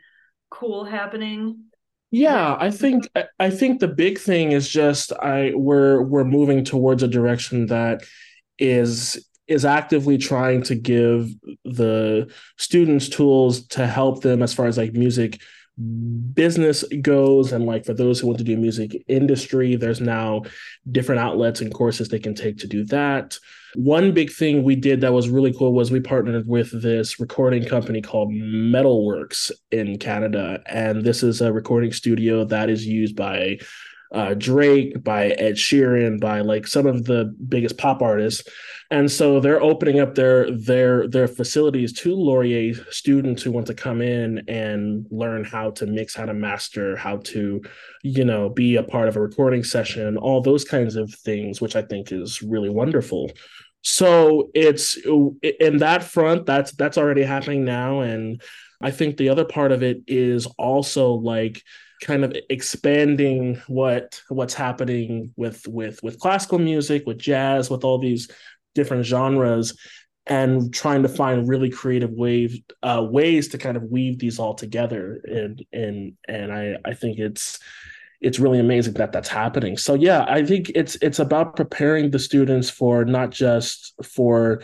cool 0.51 0.85
happening 0.85 1.67
yeah, 2.11 2.57
I 2.59 2.71
think 2.71 3.09
I 3.39 3.51
think 3.51 3.81
the 3.81 3.89
big 3.89 4.19
thing 4.19 4.53
is 4.53 4.69
just 4.69 5.13
I 5.13 5.53
we're 5.55 6.03
we're 6.03 6.25
moving 6.25 6.65
towards 6.65 7.03
a 7.03 7.09
direction 7.09 7.67
that 7.67 8.05
is 8.59 9.27
is 9.49 9.65
actively 9.65 10.19
trying 10.19 10.63
to 10.63 10.75
give 10.75 11.31
the 11.65 12.33
students 12.59 13.09
tools 13.09 13.67
to 13.69 13.87
help 13.87 14.23
them 14.23 14.43
as 14.43 14.53
far 14.53 14.67
as 14.67 14.77
like 14.77 14.93
music 14.93 15.41
business 16.33 16.85
goes 17.03 17.53
and 17.53 17.67
like 17.67 17.85
for 17.85 17.93
those 17.93 18.19
who 18.19 18.29
want 18.29 18.39
to 18.39 18.45
do 18.45 18.57
music 18.57 19.05
industry 19.09 19.77
there's 19.77 20.01
now 20.01 20.43
different 20.91 21.21
outlets 21.21 21.61
and 21.61 21.75
courses 21.75 22.09
they 22.09 22.19
can 22.19 22.35
take 22.35 22.57
to 22.57 22.67
do 22.67 22.85
that. 22.85 23.39
One 23.75 24.15
big 24.15 24.33
thing 24.33 24.63
we 24.63 24.75
did 24.75 25.03
that 25.03 25.13
was 25.13 25.29
really 25.29 25.53
cool 25.53 25.75
was 25.75 25.91
we 25.91 26.01
partnered 26.01 26.49
with 26.49 26.81
this 26.81 27.21
recording 27.21 27.67
company 27.67 28.01
called 28.01 28.31
metalworks 28.31 29.51
in 29.71 29.99
canada 29.99 30.63
and 30.67 31.05
this 31.05 31.23
is 31.23 31.43
a 31.43 31.53
recording 31.53 31.93
studio 31.93 32.45
that 32.47 32.71
is 32.71 32.87
used 32.87 33.15
by 33.15 33.59
uh, 34.13 34.35
Drake, 34.35 35.03
by 35.03 35.29
Ed 35.29 35.55
Sheeran, 35.55 36.21
by 36.21 36.41
like 36.41 36.67
some 36.67 36.87
of 36.87 37.05
the 37.05 37.35
biggest 37.49 37.77
pop 37.77 38.03
artists, 38.03 38.49
and 38.91 39.11
so 39.11 39.41
they're 39.41 39.63
opening 39.63 39.99
up 39.99 40.15
their 40.15 40.51
their 40.51 41.09
their 41.09 41.27
facilities 41.27 41.93
to 41.95 42.15
Laurier 42.15 42.75
students 42.91 43.43
who 43.43 43.51
want 43.51 43.67
to 43.67 43.75
come 43.75 44.01
in 44.01 44.45
and 44.49 45.07
learn 45.11 45.45
how 45.45 45.71
to 45.73 45.87
mix, 45.87 46.15
how 46.15 46.27
to 46.27 46.35
master, 46.35 46.97
how 46.97 47.17
to, 47.19 47.63
you 48.03 48.25
know, 48.25 48.49
be 48.49 48.77
a 48.77 48.83
part 48.85 49.09
of 49.09 49.17
a 49.17 49.21
recording 49.21 49.65
session, 49.65 50.17
all 50.17 50.41
those 50.41 50.65
kinds 50.65 50.95
of 50.95 51.13
things, 51.13 51.61
which 51.61 51.75
I 51.75 51.83
think 51.83 52.13
is 52.13 52.43
really 52.43 52.71
wonderful. 52.71 53.33
So 53.83 54.51
it's 54.55 54.97
in 55.43 55.79
that 55.79 56.03
front 56.05 56.47
that's 56.47 56.73
that's 56.73 56.99
already 56.99 57.23
happening 57.23 57.65
now, 57.65 58.01
and 58.01 58.41
I 58.81 58.91
think 58.91 59.17
the 59.17 59.31
other 59.31 59.45
part 59.45 59.73
of 59.73 59.83
it 59.83 60.03
is 60.07 60.47
also 60.59 61.13
like 61.13 61.63
kind 62.03 62.25
of 62.25 62.37
expanding 62.51 63.61
what 63.67 64.21
what's 64.29 64.55
happening 64.55 65.33
with 65.37 65.67
with 65.67 66.03
with 66.03 66.19
classical 66.21 66.59
music 66.59 67.05
with 67.07 67.19
jazz 67.19 67.71
with 67.71 67.85
all 67.85 67.99
these 67.99 68.31
different 68.75 69.05
genres 69.05 69.77
and 70.27 70.75
trying 70.75 71.03
to 71.03 71.09
find 71.09 71.49
really 71.49 71.71
creative 71.71 72.11
ways 72.11 72.61
uh, 72.83 73.05
ways 73.09 73.49
to 73.49 73.59
kind 73.59 73.77
of 73.77 73.85
weave 73.85 74.19
these 74.19 74.39
all 74.39 74.55
together 74.55 75.21
and 75.25 75.65
and 75.73 76.13
and 76.29 76.53
I 76.53 76.77
I 76.85 76.95
think 76.95 77.19
it's 77.19 77.59
it's 78.21 78.39
really 78.39 78.59
amazing 78.59 78.95
that 78.95 79.13
that's 79.13 79.29
happening. 79.29 79.77
So 79.77 79.95
yeah, 79.95 80.25
I 80.29 80.45
think 80.45 80.71
it's 80.75 80.97
it's 81.03 81.19
about 81.19 81.57
preparing 81.57 82.11
the 82.11 82.19
students 82.19 82.71
for 82.71 83.05
not 83.05 83.31
just 83.31 83.95
for 84.03 84.63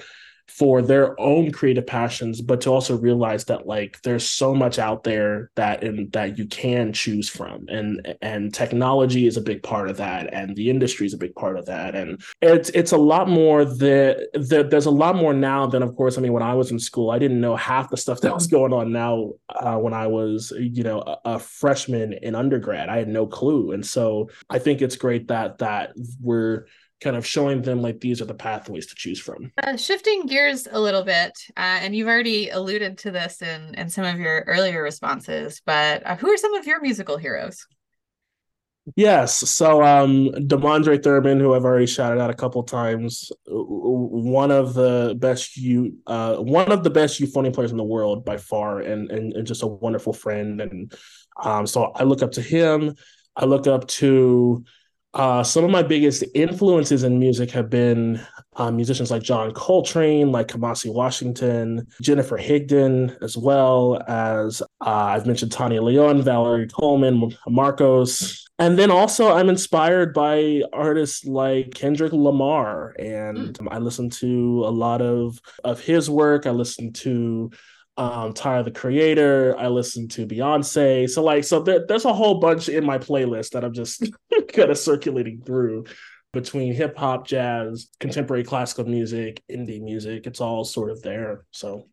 for 0.58 0.82
their 0.82 1.18
own 1.18 1.50
creative 1.50 1.86
passions 1.86 2.42
but 2.42 2.60
to 2.60 2.70
also 2.70 2.96
realize 2.96 3.46
that 3.46 3.66
like 3.66 4.00
there's 4.02 4.28
so 4.28 4.54
much 4.54 4.78
out 4.78 5.02
there 5.02 5.50
that 5.56 5.82
and 5.82 6.12
that 6.12 6.36
you 6.36 6.46
can 6.46 6.92
choose 6.92 7.28
from. 7.28 7.66
And 7.68 8.16
and 8.20 8.52
technology 8.52 9.26
is 9.26 9.36
a 9.38 9.40
big 9.40 9.62
part 9.62 9.88
of 9.88 9.96
that 9.96 10.32
and 10.32 10.54
the 10.54 10.68
industry 10.68 11.06
is 11.06 11.14
a 11.14 11.18
big 11.18 11.34
part 11.34 11.56
of 11.56 11.66
that. 11.66 11.94
And 11.94 12.22
it's 12.42 12.68
it's 12.70 12.92
a 12.92 12.98
lot 12.98 13.28
more 13.28 13.64
that 13.64 14.28
the, 14.34 14.66
there's 14.68 14.86
a 14.86 14.90
lot 14.90 15.16
more 15.16 15.32
now 15.32 15.66
than 15.66 15.82
of 15.82 15.96
course 15.96 16.18
i 16.18 16.20
mean 16.20 16.32
when 16.32 16.42
i 16.42 16.54
was 16.54 16.70
in 16.70 16.78
school 16.78 17.10
i 17.10 17.18
didn't 17.18 17.40
know 17.40 17.56
half 17.56 17.88
the 17.90 17.96
stuff 17.96 18.20
that 18.20 18.34
was 18.34 18.46
going 18.46 18.72
on 18.72 18.92
now 18.92 19.30
uh, 19.48 19.76
when 19.76 19.94
i 19.94 20.06
was 20.06 20.52
you 20.58 20.82
know 20.82 21.00
a, 21.00 21.18
a 21.24 21.38
freshman 21.38 22.12
in 22.12 22.34
undergrad. 22.34 22.88
I 22.88 22.98
had 22.98 23.08
no 23.08 23.26
clue. 23.26 23.72
And 23.72 23.84
so 23.84 24.28
i 24.50 24.58
think 24.58 24.82
it's 24.82 24.96
great 24.96 25.28
that 25.28 25.58
that 25.58 25.92
we're 26.20 26.66
kind 27.02 27.16
of 27.16 27.26
showing 27.26 27.62
them 27.62 27.82
like 27.82 28.00
these 28.00 28.22
are 28.22 28.26
the 28.26 28.34
pathways 28.34 28.86
to 28.86 28.94
choose 28.94 29.20
from. 29.20 29.50
Uh, 29.62 29.76
shifting 29.76 30.26
gears 30.26 30.68
a 30.70 30.80
little 30.80 31.02
bit, 31.02 31.32
uh, 31.56 31.80
and 31.82 31.94
you've 31.94 32.08
already 32.08 32.50
alluded 32.50 32.98
to 32.98 33.10
this 33.10 33.42
in 33.42 33.74
in 33.74 33.88
some 33.88 34.04
of 34.04 34.18
your 34.18 34.44
earlier 34.46 34.82
responses, 34.82 35.60
but 35.66 36.06
uh, 36.06 36.16
who 36.16 36.30
are 36.32 36.36
some 36.36 36.54
of 36.54 36.66
your 36.66 36.80
musical 36.80 37.16
heroes? 37.16 37.66
Yes, 38.96 39.48
so 39.48 39.84
um, 39.84 40.30
Demondrae 40.48 41.00
Thurman, 41.00 41.38
who 41.38 41.54
I've 41.54 41.64
already 41.64 41.86
shouted 41.86 42.20
out 42.20 42.30
a 42.30 42.34
couple 42.34 42.64
times, 42.64 43.30
one 43.46 44.50
of 44.50 44.74
the 44.74 45.14
best 45.18 45.56
you, 45.56 45.98
uh, 46.08 46.36
one 46.36 46.72
of 46.72 46.82
the 46.82 46.90
best 46.90 47.20
euphonium 47.20 47.54
players 47.54 47.70
in 47.70 47.76
the 47.76 47.84
world 47.84 48.24
by 48.24 48.38
far, 48.38 48.80
and 48.80 49.10
and, 49.10 49.34
and 49.34 49.46
just 49.46 49.62
a 49.62 49.68
wonderful 49.68 50.12
friend, 50.12 50.60
and 50.60 50.92
um, 51.40 51.66
so 51.66 51.92
I 51.94 52.02
look 52.02 52.22
up 52.22 52.32
to 52.32 52.42
him. 52.42 52.94
I 53.36 53.44
look 53.44 53.66
up 53.66 53.86
to 53.88 54.64
uh, 55.14 55.42
some 55.42 55.64
of 55.64 55.70
my 55.70 55.83
biggest 55.83 56.25
influences 56.35 57.05
in 57.05 57.18
music 57.18 57.51
have 57.51 57.68
been 57.68 58.20
uh, 58.57 58.70
musicians 58.70 59.11
like 59.11 59.22
John 59.22 59.53
Coltrane, 59.53 60.33
like 60.33 60.48
Kamasi 60.48 60.92
Washington, 60.92 61.87
Jennifer 62.01 62.38
Higdon, 62.38 63.16
as 63.22 63.37
well 63.37 64.03
as 64.09 64.62
uh, 64.62 64.64
I've 64.85 65.27
mentioned 65.27 65.53
Tania 65.53 65.83
Leon, 65.83 66.22
Valerie 66.22 66.68
Coleman, 66.68 67.37
Marcos. 67.46 68.48
And 68.59 68.79
then 68.79 68.90
also, 68.90 69.33
I'm 69.33 69.48
inspired 69.48 70.14
by 70.14 70.62
artists 70.72 71.25
like 71.25 71.75
Kendrick 71.75 72.12
Lamar, 72.12 72.94
and 72.98 73.59
mm. 73.59 73.68
I 73.70 73.79
listen 73.79 74.09
to 74.11 74.64
a 74.66 74.70
lot 74.70 75.03
of 75.03 75.40
of 75.64 75.81
his 75.81 76.09
work. 76.09 76.46
I 76.46 76.51
listen 76.51 76.92
to 76.94 77.51
um 77.96 78.33
Tyler 78.33 78.62
the 78.62 78.70
Creator. 78.70 79.57
I 79.59 79.68
listen 79.68 80.09
to 80.09 80.26
Beyonce. 80.26 81.09
So 81.09 81.22
like 81.22 81.44
so 81.44 81.61
there, 81.61 81.87
there's 81.87 82.05
a 82.05 82.12
whole 82.12 82.40
bunch 82.40 82.68
in 82.68 82.85
my 82.85 82.98
playlist 82.98 83.50
that 83.50 83.64
I'm 83.64 83.74
just 83.74 84.05
kind 84.52 84.70
of 84.70 84.78
circulating 84.78 85.42
through 85.42 85.85
between 86.33 86.72
hip 86.72 86.96
hop, 86.96 87.26
jazz, 87.26 87.88
contemporary 88.00 88.44
classical 88.44 88.85
music, 88.85 89.42
indie 89.50 89.83
music. 89.83 90.26
It's 90.26 90.40
all 90.40 90.64
sort 90.64 90.90
of 90.90 91.02
there. 91.02 91.44
So 91.50 91.88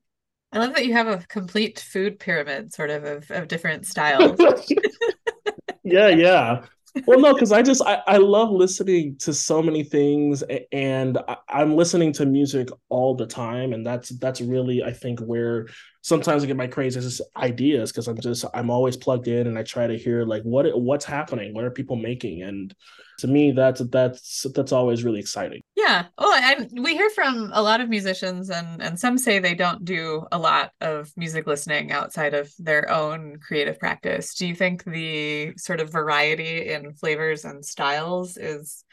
I 0.52 0.60
love 0.60 0.74
that 0.76 0.86
you 0.86 0.94
have 0.94 1.08
a 1.08 1.26
complete 1.28 1.80
food 1.80 2.20
pyramid 2.20 2.74
sort 2.74 2.90
of 2.90 3.04
of, 3.04 3.32
of 3.32 3.48
different 3.48 3.86
styles. 3.86 4.40
yeah, 5.84 6.08
yeah 6.08 6.66
well 7.08 7.20
no 7.20 7.34
because 7.34 7.52
i 7.52 7.62
just 7.62 7.82
I, 7.84 8.02
I 8.08 8.18
love 8.18 8.52
listening 8.52 9.18
to 9.20 9.34
so 9.34 9.62
many 9.62 9.84
things 9.84 10.44
and 10.72 11.18
I, 11.28 11.38
i'm 11.50 11.76
listening 11.76 12.14
to 12.14 12.26
music 12.26 12.70
all 12.90 13.16
the 13.16 13.26
time 13.26 13.74
and 13.74 13.86
that's 13.86 14.10
that's 14.10 14.42
really 14.42 14.84
i 14.84 14.92
think 14.92 15.20
where 15.20 15.68
sometimes 16.02 16.44
i 16.44 16.48
get 16.48 16.56
my 16.56 16.68
craziest 16.68 17.22
ideas 17.36 17.92
because 17.92 18.08
i'm 18.08 18.20
just 18.20 18.46
i'm 18.54 18.70
always 18.70 18.96
plugged 18.96 19.28
in 19.28 19.48
and 19.48 19.58
i 19.58 19.64
try 19.64 19.86
to 19.88 19.98
hear 19.98 20.26
like 20.26 20.44
what 20.44 20.66
what's 20.80 21.06
happening? 21.06 21.54
What 21.54 21.64
are 21.64 21.72
people 21.72 21.96
making? 21.96 22.42
And 22.44 22.74
to 23.20 23.28
me 23.28 23.52
that's 23.52 23.82
that's 23.92 24.46
that's 24.56 24.72
always 24.72 25.04
really 25.04 25.20
exciting. 25.20 25.62
Yeah. 25.76 26.06
Oh 26.18 26.40
and 26.42 26.84
we 26.84 26.94
hear 26.94 27.10
from 27.10 27.52
a 27.54 27.62
lot 27.62 27.82
of 27.82 27.90
musicians 27.90 28.50
and 28.50 28.82
and 28.82 29.00
some 29.00 29.18
say 29.18 29.40
they 29.40 29.56
don't 29.56 29.84
do 29.84 30.26
a 30.32 30.38
lot 30.38 30.72
of 30.82 31.12
music 31.18 31.48
listening 31.48 31.92
outside 31.92 32.34
of 32.34 32.52
their 32.60 32.90
own 32.90 33.40
creative 33.46 33.78
practice. 33.80 34.36
Do 34.36 34.48
you 34.48 34.56
think 34.56 34.84
the 34.84 35.54
sort 35.58 35.82
of 35.82 35.92
variety 35.92 36.70
in 36.70 36.94
flavors 36.94 37.46
and 37.46 37.64
styles 37.64 38.38
is 38.38 38.84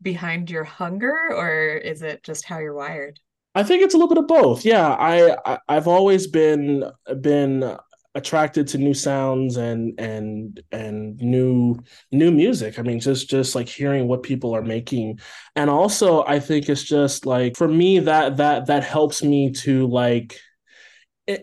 behind 0.00 0.50
your 0.50 0.64
hunger 0.64 1.16
or 1.30 1.76
is 1.76 2.02
it 2.02 2.22
just 2.22 2.44
how 2.44 2.58
you're 2.58 2.74
wired 2.74 3.18
I 3.58 3.64
think 3.64 3.82
it's 3.82 3.92
a 3.92 3.96
little 3.96 4.14
bit 4.14 4.22
of 4.22 4.28
both. 4.28 4.64
Yeah, 4.64 4.86
I, 4.86 5.36
I 5.44 5.58
I've 5.68 5.88
always 5.88 6.28
been 6.28 6.84
been 7.20 7.76
attracted 8.14 8.68
to 8.68 8.78
new 8.78 8.94
sounds 8.94 9.56
and 9.56 9.98
and 9.98 10.60
and 10.72 11.16
new 11.20 11.78
new 12.10 12.30
music 12.30 12.78
i 12.78 12.82
mean 12.82 12.98
just 12.98 13.28
just 13.28 13.54
like 13.54 13.68
hearing 13.68 14.08
what 14.08 14.22
people 14.22 14.56
are 14.56 14.62
making 14.62 15.20
and 15.54 15.68
also 15.68 16.24
i 16.24 16.40
think 16.40 16.68
it's 16.68 16.82
just 16.82 17.26
like 17.26 17.54
for 17.54 17.68
me 17.68 17.98
that 18.00 18.38
that 18.38 18.66
that 18.66 18.82
helps 18.82 19.22
me 19.22 19.52
to 19.52 19.86
like 19.86 20.40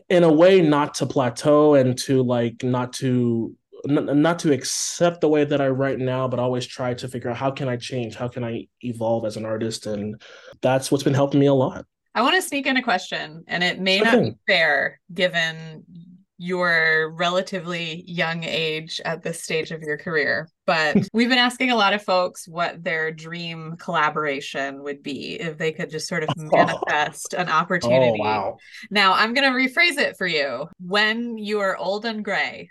in 0.09 0.23
a 0.23 0.31
way 0.31 0.59
not 0.59 0.95
to 0.95 1.05
plateau 1.05 1.75
and 1.75 1.97
to 1.97 2.23
like 2.23 2.63
not 2.63 2.91
to 2.91 3.55
not 3.85 4.39
to 4.39 4.51
accept 4.51 5.21
the 5.21 5.29
way 5.29 5.43
that 5.43 5.61
I 5.61 5.67
write 5.67 5.99
now, 5.99 6.27
but 6.27 6.39
always 6.39 6.65
try 6.65 6.95
to 6.95 7.07
figure 7.07 7.29
out 7.29 7.37
how 7.37 7.51
can 7.51 7.69
I 7.69 7.77
change, 7.77 8.15
how 8.15 8.27
can 8.27 8.43
I 8.43 8.67
evolve 8.81 9.25
as 9.25 9.37
an 9.37 9.45
artist, 9.45 9.85
and 9.85 10.19
that's 10.63 10.91
what's 10.91 11.03
been 11.03 11.13
helping 11.13 11.39
me 11.39 11.45
a 11.45 11.53
lot. 11.53 11.85
I 12.15 12.21
want 12.21 12.35
to 12.35 12.41
sneak 12.41 12.65
in 12.65 12.77
a 12.77 12.81
question, 12.81 13.43
and 13.45 13.61
it 13.61 13.79
may 13.79 13.99
not 13.99 14.21
be 14.21 14.35
fair 14.47 15.01
given 15.13 15.83
your 16.37 17.13
relatively 17.17 18.03
young 18.07 18.43
age 18.43 19.01
at 19.05 19.21
this 19.21 19.41
stage 19.43 19.71
of 19.71 19.81
your 19.81 19.97
career. 19.97 20.49
But 20.65 20.97
we've 21.13 21.27
been 21.27 21.37
asking 21.37 21.71
a 21.71 21.75
lot 21.75 21.93
of 21.93 22.03
folks 22.03 22.47
what 22.47 22.81
their 22.83 23.11
dream 23.11 23.75
collaboration 23.77 24.81
would 24.83 25.03
be 25.03 25.39
if 25.39 25.57
they 25.57 25.73
could 25.73 25.89
just 25.89 26.07
sort 26.07 26.23
of 26.23 26.29
manifest 26.37 27.33
an 27.33 27.49
opportunity. 27.49 28.19
Oh, 28.21 28.23
wow. 28.23 28.57
Now, 28.89 29.13
I'm 29.13 29.33
going 29.33 29.51
to 29.51 29.57
rephrase 29.57 29.97
it 29.97 30.17
for 30.17 30.27
you. 30.27 30.67
When 30.79 31.37
you 31.37 31.59
are 31.59 31.77
old 31.77 32.05
and 32.05 32.23
gray 32.23 32.69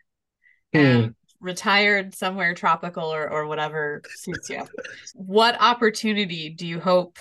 hmm. 0.72 0.78
and 0.78 1.14
retired 1.40 2.14
somewhere 2.14 2.54
tropical 2.54 3.12
or, 3.12 3.28
or 3.30 3.46
whatever 3.46 4.00
suits 4.14 4.48
you, 4.48 4.66
what 5.14 5.56
opportunity 5.60 6.48
do 6.48 6.66
you 6.66 6.80
hope 6.80 7.18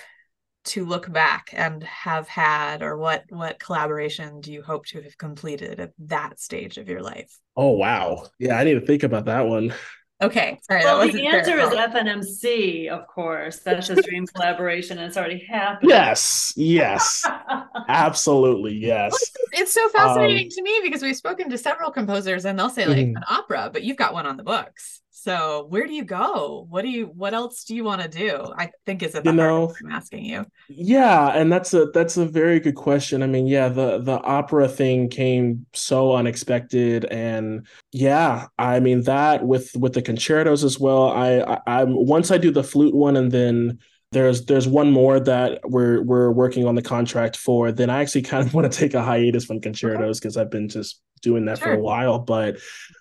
to 0.64 0.84
look 0.84 1.12
back 1.12 1.50
and 1.52 1.84
have 1.84 2.26
had 2.28 2.82
or 2.82 2.96
what 2.96 3.24
what 3.28 3.58
collaboration 3.58 4.40
do 4.40 4.52
you 4.52 4.62
hope 4.62 4.86
to 4.86 5.02
have 5.02 5.18
completed 5.18 5.78
at 5.80 5.92
that 5.98 6.40
stage 6.40 6.78
of 6.78 6.88
your 6.88 7.02
life? 7.02 7.38
Oh 7.56 7.70
wow. 7.70 8.26
Yeah 8.38 8.56
i 8.56 8.64
need 8.64 8.74
to 8.74 8.86
think 8.86 9.02
about 9.02 9.26
that 9.26 9.46
one. 9.46 9.74
Okay. 10.22 10.58
Sorry 10.62 10.84
well 10.84 11.06
the 11.06 11.26
answer 11.26 11.58
is 11.58 11.68
fnmc 11.68 12.88
of 12.88 13.06
course. 13.06 13.60
That's 13.60 13.90
a 13.90 14.00
dream 14.00 14.26
collaboration 14.26 14.98
and 14.98 15.08
it's 15.08 15.16
already 15.16 15.44
happened 15.48 15.90
yes 15.90 16.52
yes. 16.56 17.26
Absolutely 17.88 18.74
yes. 18.74 19.12
Well, 19.12 19.18
it's, 19.20 19.60
it's, 19.60 19.72
so 19.72 19.88
fascinating 19.90 20.46
um, 20.46 20.50
to 20.50 20.62
me 20.62 20.80
because 20.82 21.02
we've 21.02 21.16
spoken 21.16 21.50
to 21.50 21.58
several 21.58 21.90
composers 21.90 22.46
and 22.46 22.58
they'll 22.58 22.70
say 22.70 22.86
like 22.86 22.96
mm-hmm. 22.98 23.16
an 23.16 23.24
opera 23.28 23.70
but 23.72 23.82
you've 23.82 23.98
got 23.98 24.14
one 24.14 24.26
on 24.26 24.36
the 24.38 24.44
books 24.44 25.02
So 25.24 25.64
where 25.70 25.86
do 25.86 25.94
you 25.94 26.04
go? 26.04 26.66
What 26.68 26.82
do 26.82 26.88
you 26.88 27.06
what 27.06 27.32
else 27.32 27.64
do 27.64 27.74
you 27.74 27.82
want 27.82 28.02
to 28.02 28.08
do? 28.08 28.52
I 28.58 28.70
think 28.84 29.02
is 29.02 29.14
it 29.14 29.24
the 29.24 29.30
You 29.30 29.36
know- 29.36 29.74
I'm 29.82 29.90
asking 29.90 30.26
you. 30.26 30.44
Yeah, 30.68 31.28
and 31.28 31.50
that's 31.50 31.72
a 31.72 31.86
that's 31.94 32.18
a 32.18 32.26
very 32.26 32.60
good 32.60 32.74
question. 32.74 33.22
I 33.22 33.26
mean, 33.26 33.46
yeah, 33.46 33.70
the 33.70 34.00
the 34.00 34.20
opera 34.20 34.68
thing 34.68 35.08
came 35.08 35.64
so 35.72 36.12
unexpected, 36.14 37.06
and 37.06 37.66
yeah, 37.90 38.48
I 38.58 38.80
mean 38.80 39.04
that 39.04 39.46
with 39.46 39.74
with 39.74 39.94
the 39.94 40.02
concertos 40.02 40.62
as 40.62 40.78
well. 40.78 41.08
I, 41.08 41.38
I 41.40 41.80
I'm 41.80 41.94
once 41.94 42.30
I 42.30 42.36
do 42.36 42.50
the 42.50 42.62
flute 42.62 42.94
one, 42.94 43.16
and 43.16 43.32
then 43.32 43.78
there's 44.12 44.44
there's 44.44 44.68
one 44.68 44.92
more 44.92 45.20
that 45.20 45.60
we're 45.64 46.02
we're 46.02 46.32
working 46.32 46.66
on 46.66 46.74
the 46.74 46.82
contract 46.82 47.38
for. 47.38 47.72
Then 47.72 47.88
I 47.88 48.02
actually 48.02 48.22
kind 48.22 48.46
of 48.46 48.52
want 48.56 48.70
to 48.70 48.78
take 48.78 48.92
a 48.92 49.02
hiatus 49.02 49.46
from 49.46 49.62
concertos 49.62 50.20
because 50.20 50.36
I've 50.36 50.50
been 50.50 50.68
just 50.68 51.00
doing 51.24 51.46
that 51.46 51.58
for 51.58 51.72
a 51.72 51.80
while. 51.80 52.20
But 52.20 52.58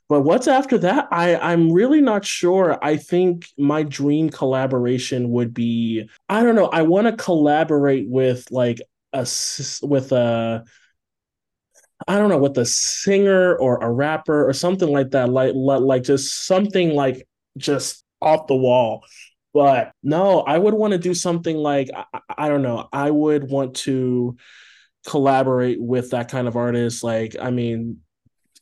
but 0.09 0.21
what's 0.21 0.47
after 0.47 0.77
that? 0.79 1.07
I 1.11 1.35
I'm 1.35 1.71
really 1.71 2.01
not 2.01 2.25
sure. 2.25 2.79
I 2.83 2.97
think 2.97 3.47
my 3.57 3.83
dream 3.83 4.29
collaboration 4.31 5.29
would 5.31 5.53
be 5.53 6.09
I 6.29 6.43
don't 6.43 6.55
know. 6.55 6.67
I 6.67 6.83
want 6.83 7.07
to 7.07 7.23
collaborate 7.23 8.09
with 8.09 8.49
like 8.51 8.79
a 9.13 9.27
with 9.83 10.11
a 10.11 10.63
I 12.07 12.17
don't 12.17 12.29
know 12.29 12.37
with 12.37 12.57
a 12.57 12.65
singer 12.65 13.55
or 13.55 13.77
a 13.77 13.89
rapper 13.91 14.47
or 14.47 14.53
something 14.53 14.89
like 14.89 15.11
that. 15.11 15.29
Like 15.29 15.53
like, 15.55 16.03
just 16.03 16.45
something 16.45 16.93
like 16.93 17.27
just 17.57 18.03
off 18.21 18.47
the 18.47 18.55
wall. 18.55 19.05
But 19.53 19.91
no, 20.01 20.41
I 20.41 20.57
would 20.57 20.73
want 20.73 20.93
to 20.93 20.97
do 20.97 21.13
something 21.13 21.55
like 21.57 21.89
I- 21.95 22.19
I 22.37 22.49
don't 22.49 22.63
know. 22.63 22.89
I 22.91 23.11
would 23.11 23.49
want 23.49 23.75
to 23.77 24.35
collaborate 25.07 25.81
with 25.81 26.11
that 26.11 26.29
kind 26.29 26.47
of 26.47 26.55
artist. 26.57 27.03
Like 27.03 27.35
I 27.39 27.51
mean, 27.51 27.99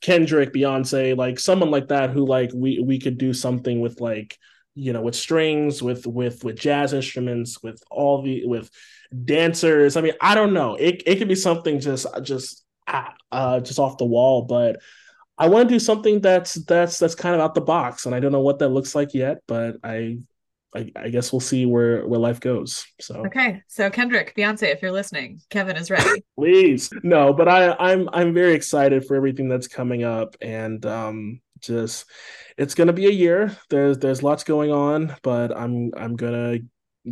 Kendrick, 0.02 0.52
Beyonce, 0.52 1.16
like 1.16 1.38
someone 1.38 1.70
like 1.70 1.88
that 1.88 2.10
who 2.10 2.26
like 2.26 2.50
we 2.54 2.80
we 2.80 2.98
could 2.98 3.16
do 3.16 3.32
something 3.32 3.80
with 3.80 4.00
like 4.00 4.36
you 4.74 4.92
know 4.92 5.00
with 5.02 5.14
strings 5.14 5.82
with 5.82 6.06
with 6.06 6.44
with 6.44 6.58
jazz 6.58 6.92
instruments 6.92 7.62
with 7.62 7.82
all 7.90 8.22
the 8.22 8.44
with 8.46 8.70
dancers. 9.24 9.96
I 9.96 10.00
mean 10.02 10.14
i 10.20 10.34
don't 10.34 10.52
know. 10.52 10.74
It, 10.74 11.02
it 11.06 11.16
could 11.16 11.28
be 11.28 11.34
something 11.34 11.80
just 11.80 12.06
just 12.22 12.64
ah, 12.86 13.14
uh 13.30 13.60
just 13.60 13.78
off 13.78 13.98
the 13.98 14.04
wall 14.04 14.42
but 14.42 14.80
i 15.38 15.48
want 15.48 15.68
to 15.68 15.74
do 15.74 15.78
something 15.78 16.20
that's 16.20 16.54
that's 16.64 16.98
that's 16.98 17.14
kind 17.14 17.34
of 17.34 17.40
out 17.40 17.54
the 17.54 17.60
box 17.60 18.06
and 18.06 18.14
i 18.14 18.20
don't 18.20 18.32
know 18.32 18.40
what 18.40 18.58
that 18.58 18.68
looks 18.68 18.94
like 18.94 19.14
yet 19.14 19.38
but 19.46 19.76
i 19.84 20.18
i, 20.74 20.90
I 20.96 21.08
guess 21.08 21.32
we'll 21.32 21.40
see 21.40 21.66
where 21.66 22.06
where 22.06 22.20
life 22.20 22.40
goes. 22.40 22.86
So 23.00 23.26
Okay. 23.26 23.62
So 23.68 23.90
Kendrick, 23.90 24.34
Beyonce, 24.36 24.72
if 24.72 24.82
you're 24.82 24.92
listening, 24.92 25.40
Kevin 25.50 25.76
is 25.76 25.90
ready. 25.90 26.24
please. 26.38 26.90
No 27.02 27.32
but 27.32 27.48
i 27.48 27.74
i'm 27.78 28.08
i'm 28.12 28.34
very 28.34 28.54
excited 28.54 29.04
for 29.04 29.16
everything 29.16 29.48
that's 29.48 29.68
coming 29.68 30.04
up 30.04 30.36
and 30.40 30.84
um 30.86 31.40
just 31.60 32.06
it's 32.58 32.74
gonna 32.74 32.92
be 32.92 33.06
a 33.06 33.10
year. 33.10 33.56
There's 33.70 33.98
there's 33.98 34.22
lots 34.22 34.44
going 34.44 34.70
on 34.70 35.16
but 35.22 35.56
i'm 35.56 35.92
i'm 35.96 36.16
gonna 36.16 36.58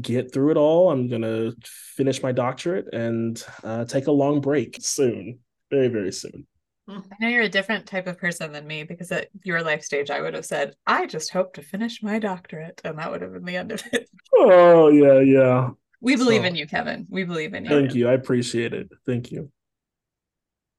get 0.01 0.33
through 0.33 0.53
it 0.53 0.57
all. 0.57 0.91
I'm 0.91 1.09
gonna 1.09 1.53
finish 1.65 2.23
my 2.23 2.33
doctorate 2.33 2.93
and 2.93 3.43
uh, 3.65 3.85
take 3.85 4.07
a 4.07 4.13
long 4.13 4.41
break 4.41 4.79
soon. 4.81 5.41
Very 5.71 5.89
very 5.89 6.13
soon 6.13 6.47
Mm-hmm. 6.91 7.13
I 7.13 7.17
know 7.21 7.29
you're 7.29 7.43
a 7.43 7.49
different 7.49 7.87
type 7.87 8.07
of 8.07 8.19
person 8.19 8.53
than 8.53 8.67
me 8.67 8.83
because 8.85 9.13
at 9.13 9.29
your 9.45 9.63
life 9.63 9.83
stage, 9.85 10.11
I 10.11 10.21
would 10.21 10.35
have 10.35 10.45
said, 10.47 10.75
I 10.87 11.07
just 11.07 11.31
hope 11.33 11.55
to 11.55 11.63
finish 11.63 12.03
my 12.03 12.19
doctorate. 12.19 12.81
And 12.85 12.99
that 12.99 13.11
would 13.11 13.23
have 13.23 13.33
been 13.33 13.45
the 13.45 13.57
end 13.57 13.73
of 13.73 13.83
it. 13.93 14.09
oh 14.35 14.89
yeah 14.89 15.21
yeah 15.21 15.71
We 16.01 16.17
believe 16.17 16.43
So- 16.43 16.47
in 16.49 16.55
you, 16.57 16.67
Kevin. 16.67 17.07
We 17.11 17.25
believe 17.25 17.55
in 17.55 17.65
you. 17.65 17.71
thank 17.71 17.95
you 17.95 18.09
i 18.09 18.13
appreciate 18.13 18.73
it 18.75 18.89
thank 19.07 19.31
you 19.33 19.51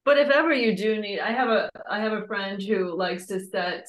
But 0.04 0.17
if 0.17 0.30
ever 0.30 0.54
you 0.54 0.76
do 0.76 1.00
need, 1.00 1.19
I 1.19 1.32
have 1.32 1.50
a 1.50 1.69
I 1.89 2.00
have 2.06 2.13
a 2.13 2.26
friend 2.28 2.62
who 2.62 2.80
likes 3.06 3.28
to 3.28 3.39
set 3.39 3.86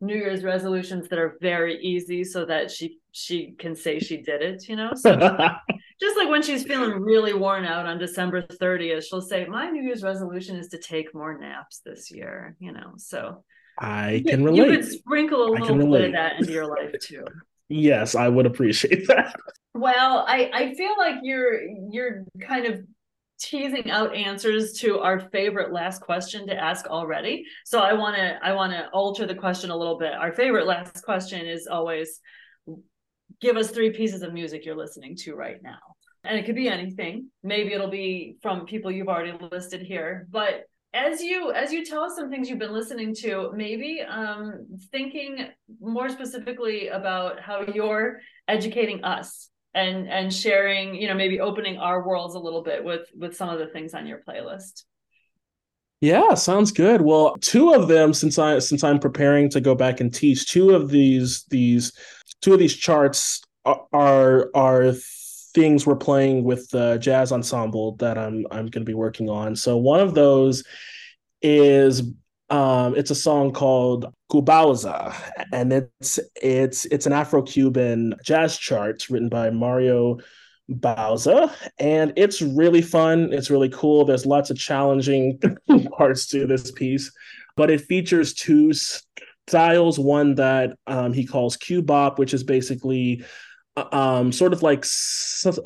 New 0.00 0.14
Year's 0.14 0.44
resolutions 0.44 1.08
that 1.08 1.18
are 1.18 1.36
very 1.40 1.74
easy 1.92 2.22
so 2.22 2.44
that 2.46 2.70
she 2.70 2.98
she 3.12 3.38
can 3.62 3.74
say 3.74 3.98
she 3.98 4.16
did 4.28 4.40
it, 4.50 4.68
you 4.68 4.76
know? 4.76 4.92
So 4.94 5.10
just 6.00 6.16
like 6.16 6.28
when 6.28 6.42
she's 6.42 6.62
feeling 6.64 7.00
really 7.00 7.32
worn 7.32 7.64
out 7.64 7.86
on 7.86 7.98
December 7.98 8.42
30th, 8.42 9.04
she'll 9.08 9.20
say, 9.20 9.46
My 9.46 9.70
New 9.70 9.82
Year's 9.82 10.02
resolution 10.02 10.56
is 10.56 10.68
to 10.68 10.78
take 10.78 11.14
more 11.14 11.38
naps 11.38 11.80
this 11.84 12.10
year, 12.10 12.56
you 12.58 12.72
know. 12.72 12.92
So 12.96 13.44
i 13.78 14.24
can 14.26 14.42
relate. 14.42 14.70
you 14.70 14.76
could 14.76 14.86
sprinkle 14.86 15.48
a 15.48 15.50
little 15.50 15.90
bit 15.90 16.04
of 16.04 16.12
that 16.12 16.36
into 16.38 16.50
your 16.50 16.66
life 16.66 16.94
too. 16.98 17.22
yes 17.68 18.14
i 18.14 18.26
would 18.26 18.46
appreciate 18.46 19.06
that 19.08 19.36
Well, 19.74 20.24
I 20.26 20.50
I 20.54 20.74
feel 20.74 20.94
like 20.96 21.16
you're 21.22 21.60
you're 21.90 22.24
kind 22.40 22.64
of 22.64 22.80
teasing 23.38 23.90
out 23.90 24.14
answers 24.14 24.72
to 24.80 25.00
our 25.00 25.20
favorite 25.30 25.72
last 25.72 26.00
question 26.00 26.46
to 26.46 26.56
ask 26.56 26.86
already. 26.86 27.44
So 27.66 27.80
I 27.80 27.92
want 27.92 28.16
to 28.16 28.38
I 28.42 28.52
want 28.54 28.72
to 28.72 28.88
alter 28.90 29.26
the 29.26 29.34
question 29.34 29.70
a 29.70 29.76
little 29.76 29.98
bit. 29.98 30.14
Our 30.14 30.32
favorite 30.32 30.66
last 30.66 31.02
question 31.04 31.46
is 31.46 31.66
always 31.66 32.20
give 33.40 33.56
us 33.56 33.70
three 33.70 33.90
pieces 33.90 34.22
of 34.22 34.32
music 34.32 34.64
you're 34.64 34.76
listening 34.76 35.16
to 35.16 35.34
right 35.34 35.62
now. 35.62 35.78
And 36.24 36.38
it 36.38 36.44
could 36.44 36.56
be 36.56 36.68
anything. 36.68 37.30
Maybe 37.42 37.72
it'll 37.72 37.90
be 37.90 38.36
from 38.42 38.66
people 38.66 38.90
you've 38.90 39.08
already 39.08 39.32
listed 39.50 39.82
here, 39.82 40.26
but 40.30 40.64
as 40.96 41.20
you 41.20 41.52
as 41.52 41.72
you 41.72 41.84
tell 41.84 42.02
us 42.02 42.16
some 42.16 42.30
things 42.30 42.48
you've 42.48 42.58
been 42.58 42.72
listening 42.72 43.14
to 43.14 43.52
maybe 43.54 44.00
um 44.08 44.66
thinking 44.90 45.46
more 45.78 46.08
specifically 46.08 46.88
about 46.88 47.38
how 47.38 47.60
you're 47.74 48.18
educating 48.48 49.04
us 49.04 49.50
and 49.74 50.08
and 50.08 50.32
sharing 50.32 50.94
you 50.94 51.06
know 51.06 51.14
maybe 51.14 51.38
opening 51.38 51.76
our 51.76 52.06
worlds 52.06 52.34
a 52.34 52.38
little 52.38 52.62
bit 52.62 52.82
with 52.82 53.08
with 53.14 53.36
some 53.36 53.50
of 53.50 53.58
the 53.58 53.66
things 53.66 53.92
on 53.94 54.06
your 54.06 54.22
playlist 54.26 54.84
Yeah, 56.00 56.34
sounds 56.34 56.72
good. 56.72 57.00
Well, 57.00 57.36
two 57.40 57.72
of 57.72 57.88
them 57.88 58.12
since 58.12 58.38
I 58.38 58.58
since 58.58 58.84
I'm 58.84 58.98
preparing 58.98 59.48
to 59.50 59.60
go 59.60 59.74
back 59.74 60.00
and 60.00 60.12
teach, 60.12 60.46
two 60.46 60.74
of 60.74 60.90
these 60.90 61.44
these 61.48 61.92
two 62.42 62.52
of 62.52 62.58
these 62.58 62.74
charts 62.74 63.42
are 63.64 64.48
are, 64.54 64.94
things 65.54 65.86
we're 65.86 65.96
playing 65.96 66.44
with 66.44 66.68
the 66.68 66.98
jazz 66.98 67.32
ensemble 67.32 67.96
that 67.96 68.18
I'm 68.18 68.46
I'm 68.50 68.66
going 68.66 68.84
to 68.84 68.90
be 68.90 68.92
working 68.92 69.30
on. 69.30 69.56
So 69.56 69.78
one 69.78 70.00
of 70.00 70.14
those 70.14 70.62
is 71.40 72.02
um 72.50 72.94
it's 72.94 73.10
a 73.10 73.14
song 73.14 73.52
called 73.52 74.12
Cubauza 74.30 75.14
and 75.54 75.72
it's 75.72 76.20
it's 76.42 76.84
it's 76.84 77.06
an 77.06 77.14
Afro-Cuban 77.14 78.16
jazz 78.22 78.58
chart 78.58 79.08
written 79.08 79.30
by 79.30 79.48
Mario 79.48 80.18
Bauza, 80.70 81.52
and 81.78 82.12
it's 82.16 82.42
really 82.42 82.82
fun. 82.82 83.32
It's 83.32 83.50
really 83.50 83.68
cool. 83.68 84.04
There's 84.04 84.26
lots 84.26 84.50
of 84.50 84.58
challenging 84.58 85.40
parts 85.96 86.26
to 86.28 86.46
this 86.46 86.72
piece, 86.72 87.12
but 87.56 87.70
it 87.70 87.82
features 87.82 88.34
two 88.34 88.72
styles. 89.48 89.98
One 89.98 90.34
that 90.36 90.76
um, 90.86 91.12
he 91.12 91.26
calls 91.26 91.56
Cubop, 91.56 92.18
which 92.18 92.34
is 92.34 92.44
basically 92.44 93.24
uh, 93.76 93.86
um, 93.92 94.32
sort 94.32 94.52
of 94.52 94.62
like 94.62 94.84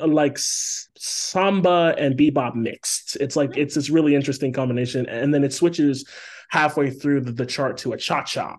like 0.05 0.37
samba 0.37 1.95
and 1.97 2.17
bebop 2.17 2.55
mixed. 2.55 3.17
It's 3.19 3.35
like 3.35 3.57
it's 3.57 3.75
this 3.75 3.89
really 3.89 4.15
interesting 4.15 4.53
combination, 4.53 5.07
and 5.07 5.33
then 5.33 5.43
it 5.43 5.53
switches 5.53 6.07
halfway 6.49 6.89
through 6.89 7.21
the, 7.21 7.31
the 7.31 7.45
chart 7.45 7.77
to 7.77 7.93
a 7.93 7.97
cha-cha. 7.97 8.57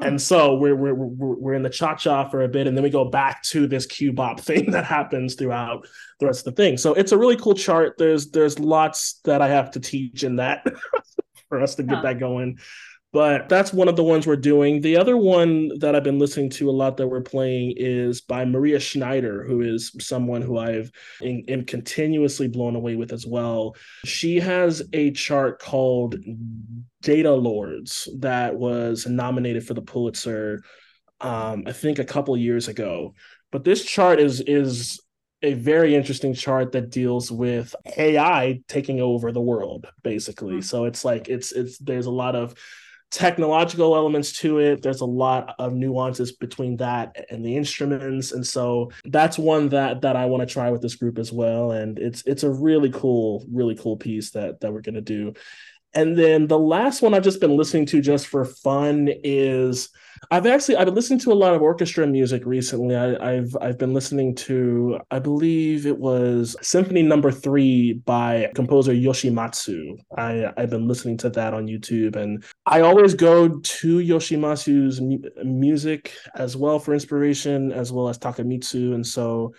And 0.00 0.20
so 0.20 0.54
we're, 0.54 0.74
we're 0.74 0.94
we're 0.94 1.34
we're 1.36 1.54
in 1.54 1.62
the 1.62 1.70
cha 1.70 1.94
cha 1.94 2.26
for 2.28 2.42
a 2.42 2.48
bit, 2.48 2.66
and 2.66 2.74
then 2.76 2.82
we 2.82 2.90
go 2.90 3.04
back 3.04 3.42
to 3.44 3.66
this 3.66 3.86
Cubop 3.86 4.40
thing 4.48 4.70
that 4.70 4.84
happens 4.84 5.34
throughout 5.34 5.86
the 6.18 6.26
rest 6.26 6.46
of 6.46 6.54
the 6.54 6.62
thing. 6.62 6.76
So 6.78 6.94
it's 6.94 7.12
a 7.12 7.18
really 7.18 7.36
cool 7.36 7.54
chart. 7.54 7.96
There's 7.98 8.30
there's 8.30 8.58
lots 8.58 9.20
that 9.24 9.42
I 9.42 9.48
have 9.48 9.70
to 9.72 9.80
teach 9.80 10.24
in 10.24 10.36
that 10.36 10.64
for 11.48 11.60
us 11.60 11.74
to 11.76 11.82
get 11.82 11.96
Huh. 11.96 12.02
that 12.02 12.18
going. 12.18 12.58
But 13.12 13.50
that's 13.50 13.74
one 13.74 13.88
of 13.88 13.96
the 13.96 14.04
ones 14.04 14.26
we're 14.26 14.36
doing. 14.36 14.80
The 14.80 14.96
other 14.96 15.18
one 15.18 15.70
that 15.80 15.94
I've 15.94 16.02
been 16.02 16.18
listening 16.18 16.48
to 16.50 16.70
a 16.70 16.72
lot 16.72 16.96
that 16.96 17.08
we're 17.08 17.20
playing 17.20 17.74
is 17.76 18.22
by 18.22 18.46
Maria 18.46 18.80
Schneider, 18.80 19.44
who 19.44 19.60
is 19.60 19.94
someone 20.00 20.40
who 20.40 20.56
I've 20.56 20.90
am, 21.22 21.42
am 21.46 21.64
continuously 21.66 22.48
blown 22.48 22.74
away 22.74 22.96
with 22.96 23.12
as 23.12 23.26
well. 23.26 23.76
She 24.06 24.40
has 24.40 24.82
a 24.94 25.10
chart 25.10 25.60
called 25.60 26.16
Data 27.02 27.34
Lords 27.34 28.08
that 28.20 28.56
was 28.56 29.06
nominated 29.06 29.66
for 29.66 29.74
the 29.74 29.82
Pulitzer, 29.82 30.62
um, 31.20 31.64
I 31.66 31.72
think 31.72 31.98
a 31.98 32.04
couple 32.04 32.34
years 32.38 32.68
ago. 32.68 33.14
But 33.50 33.64
this 33.64 33.84
chart 33.84 34.20
is 34.20 34.40
is 34.40 34.98
a 35.42 35.54
very 35.54 35.94
interesting 35.94 36.32
chart 36.32 36.72
that 36.72 36.90
deals 36.90 37.30
with 37.30 37.74
AI 37.98 38.60
taking 38.68 39.00
over 39.00 39.32
the 39.32 39.40
world, 39.40 39.86
basically. 40.02 40.56
Mm. 40.56 40.64
So 40.64 40.84
it's 40.84 41.04
like 41.04 41.28
it's 41.28 41.52
it's 41.52 41.76
there's 41.78 42.06
a 42.06 42.10
lot 42.10 42.36
of 42.36 42.54
technological 43.12 43.94
elements 43.94 44.32
to 44.32 44.58
it. 44.58 44.82
There's 44.82 45.02
a 45.02 45.06
lot 45.06 45.54
of 45.58 45.74
nuances 45.74 46.32
between 46.32 46.78
that 46.78 47.26
and 47.30 47.44
the 47.44 47.56
instruments, 47.56 48.32
and 48.32 48.44
so 48.44 48.90
that's 49.04 49.38
one 49.38 49.68
that 49.68 50.00
that 50.00 50.16
I 50.16 50.24
want 50.26 50.40
to 50.40 50.52
try 50.52 50.70
with 50.70 50.80
this 50.80 50.96
group 50.96 51.18
as 51.18 51.30
well. 51.30 51.72
And 51.72 51.98
it's 51.98 52.22
it's 52.26 52.42
a 52.42 52.50
really 52.50 52.90
cool, 52.90 53.46
really 53.52 53.76
cool 53.76 53.96
piece 53.96 54.30
that 54.30 54.60
that 54.60 54.72
we're 54.72 54.80
gonna 54.80 55.02
do. 55.02 55.34
And 55.94 56.16
then 56.16 56.46
the 56.46 56.58
last 56.58 57.02
one 57.02 57.14
I've 57.14 57.22
just 57.22 57.40
been 57.40 57.56
listening 57.56 57.86
to 57.86 58.00
just 58.00 58.26
for 58.26 58.44
fun 58.44 59.08
is 59.22 59.90
I've 60.30 60.46
actually 60.46 60.76
I've 60.76 60.86
been 60.86 60.94
listening 60.94 61.18
to 61.20 61.32
a 61.32 61.34
lot 61.34 61.54
of 61.54 61.62
orchestra 61.62 62.06
music 62.06 62.46
recently. 62.46 62.96
I, 62.96 63.32
have 63.32 63.56
I've 63.60 63.78
been 63.78 63.92
listening 63.92 64.34
to 64.36 65.00
I 65.10 65.18
believe 65.18 65.86
it 65.86 65.98
was 65.98 66.56
Symphony 66.62 67.02
Number 67.02 67.30
Three 67.30 67.94
by 67.94 68.50
composer 68.54 68.92
Yoshimatsu. 68.92 69.98
I 70.16 70.52
I've 70.56 70.70
been 70.70 70.86
listening 70.86 71.16
to 71.18 71.30
that 71.30 71.54
on 71.54 71.66
YouTube, 71.66 72.16
and 72.16 72.44
I 72.66 72.80
always 72.80 73.14
go 73.14 73.48
to 73.48 73.98
Yoshimatsu's 73.98 75.00
mu- 75.00 75.18
music 75.44 76.14
as 76.34 76.56
well 76.56 76.78
for 76.78 76.94
inspiration, 76.94 77.72
as 77.72 77.92
well 77.92 78.08
as 78.08 78.18
Takemitsu, 78.18 78.94
and 78.94 79.06
so 79.06 79.54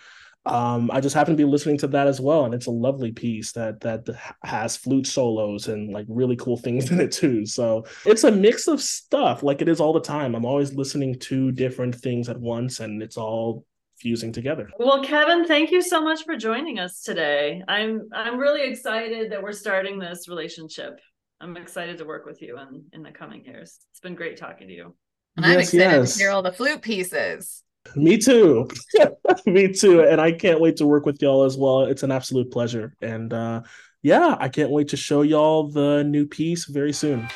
um, 0.46 0.90
I 0.92 1.00
just 1.00 1.14
happen 1.14 1.32
to 1.32 1.36
be 1.36 1.50
listening 1.50 1.78
to 1.78 1.86
that 1.88 2.06
as 2.06 2.20
well, 2.20 2.44
and 2.44 2.52
it's 2.52 2.66
a 2.66 2.70
lovely 2.70 3.12
piece 3.12 3.52
that 3.52 3.80
that 3.80 4.06
has 4.42 4.76
flute 4.76 5.06
solos 5.06 5.68
and 5.68 5.92
like 5.92 6.06
really 6.08 6.36
cool 6.36 6.56
things 6.56 6.90
in 6.90 7.00
it 7.00 7.12
too. 7.12 7.46
So 7.46 7.86
it's 8.04 8.24
a 8.24 8.32
mix 8.32 8.68
of 8.68 8.82
stuff, 8.82 9.42
like 9.42 9.62
it 9.62 9.68
is 9.68 9.80
all 9.80 9.92
the 9.92 10.00
time. 10.00 10.34
I'm 10.34 10.44
always 10.44 10.74
listening 10.74 11.18
to 11.20 11.50
different 11.52 11.94
things 11.94 12.28
at 12.28 12.38
once, 12.38 12.80
and 12.80 13.02
it's 13.02 13.16
all 13.16 13.64
fusing 13.98 14.32
together. 14.32 14.68
Well, 14.78 15.02
Kevin, 15.02 15.46
thank 15.46 15.70
you 15.70 15.80
so 15.80 16.02
much 16.02 16.24
for 16.24 16.36
joining 16.36 16.78
us 16.78 17.00
today. 17.00 17.62
I'm 17.66 18.08
I'm 18.12 18.38
really 18.38 18.68
excited 18.68 19.32
that 19.32 19.42
we're 19.42 19.52
starting 19.52 19.98
this 19.98 20.28
relationship. 20.28 21.00
I'm 21.40 21.56
excited 21.56 21.98
to 21.98 22.04
work 22.04 22.26
with 22.26 22.42
you 22.42 22.58
in 22.58 22.84
in 22.92 23.02
the 23.02 23.12
coming 23.12 23.44
years. 23.46 23.78
It's 23.92 24.00
been 24.00 24.14
great 24.14 24.36
talking 24.36 24.68
to 24.68 24.74
you. 24.74 24.94
And 25.36 25.46
I'm 25.46 25.58
excited 25.58 25.78
yes. 25.80 26.12
to 26.14 26.18
hear 26.18 26.30
all 26.30 26.42
the 26.42 26.52
flute 26.52 26.82
pieces. 26.82 27.62
Me 27.96 28.18
too. 28.18 28.68
Me 29.46 29.72
too. 29.72 30.02
And 30.02 30.20
I 30.20 30.32
can't 30.32 30.60
wait 30.60 30.76
to 30.76 30.86
work 30.86 31.06
with 31.06 31.22
y'all 31.22 31.44
as 31.44 31.56
well. 31.56 31.82
It's 31.82 32.02
an 32.02 32.10
absolute 32.10 32.50
pleasure. 32.50 32.94
And 33.00 33.32
uh, 33.32 33.62
yeah, 34.02 34.36
I 34.38 34.48
can't 34.48 34.70
wait 34.70 34.88
to 34.88 34.96
show 34.96 35.22
y'all 35.22 35.68
the 35.68 36.04
new 36.04 36.26
piece 36.26 36.66
very 36.66 36.92
soon. 36.92 37.28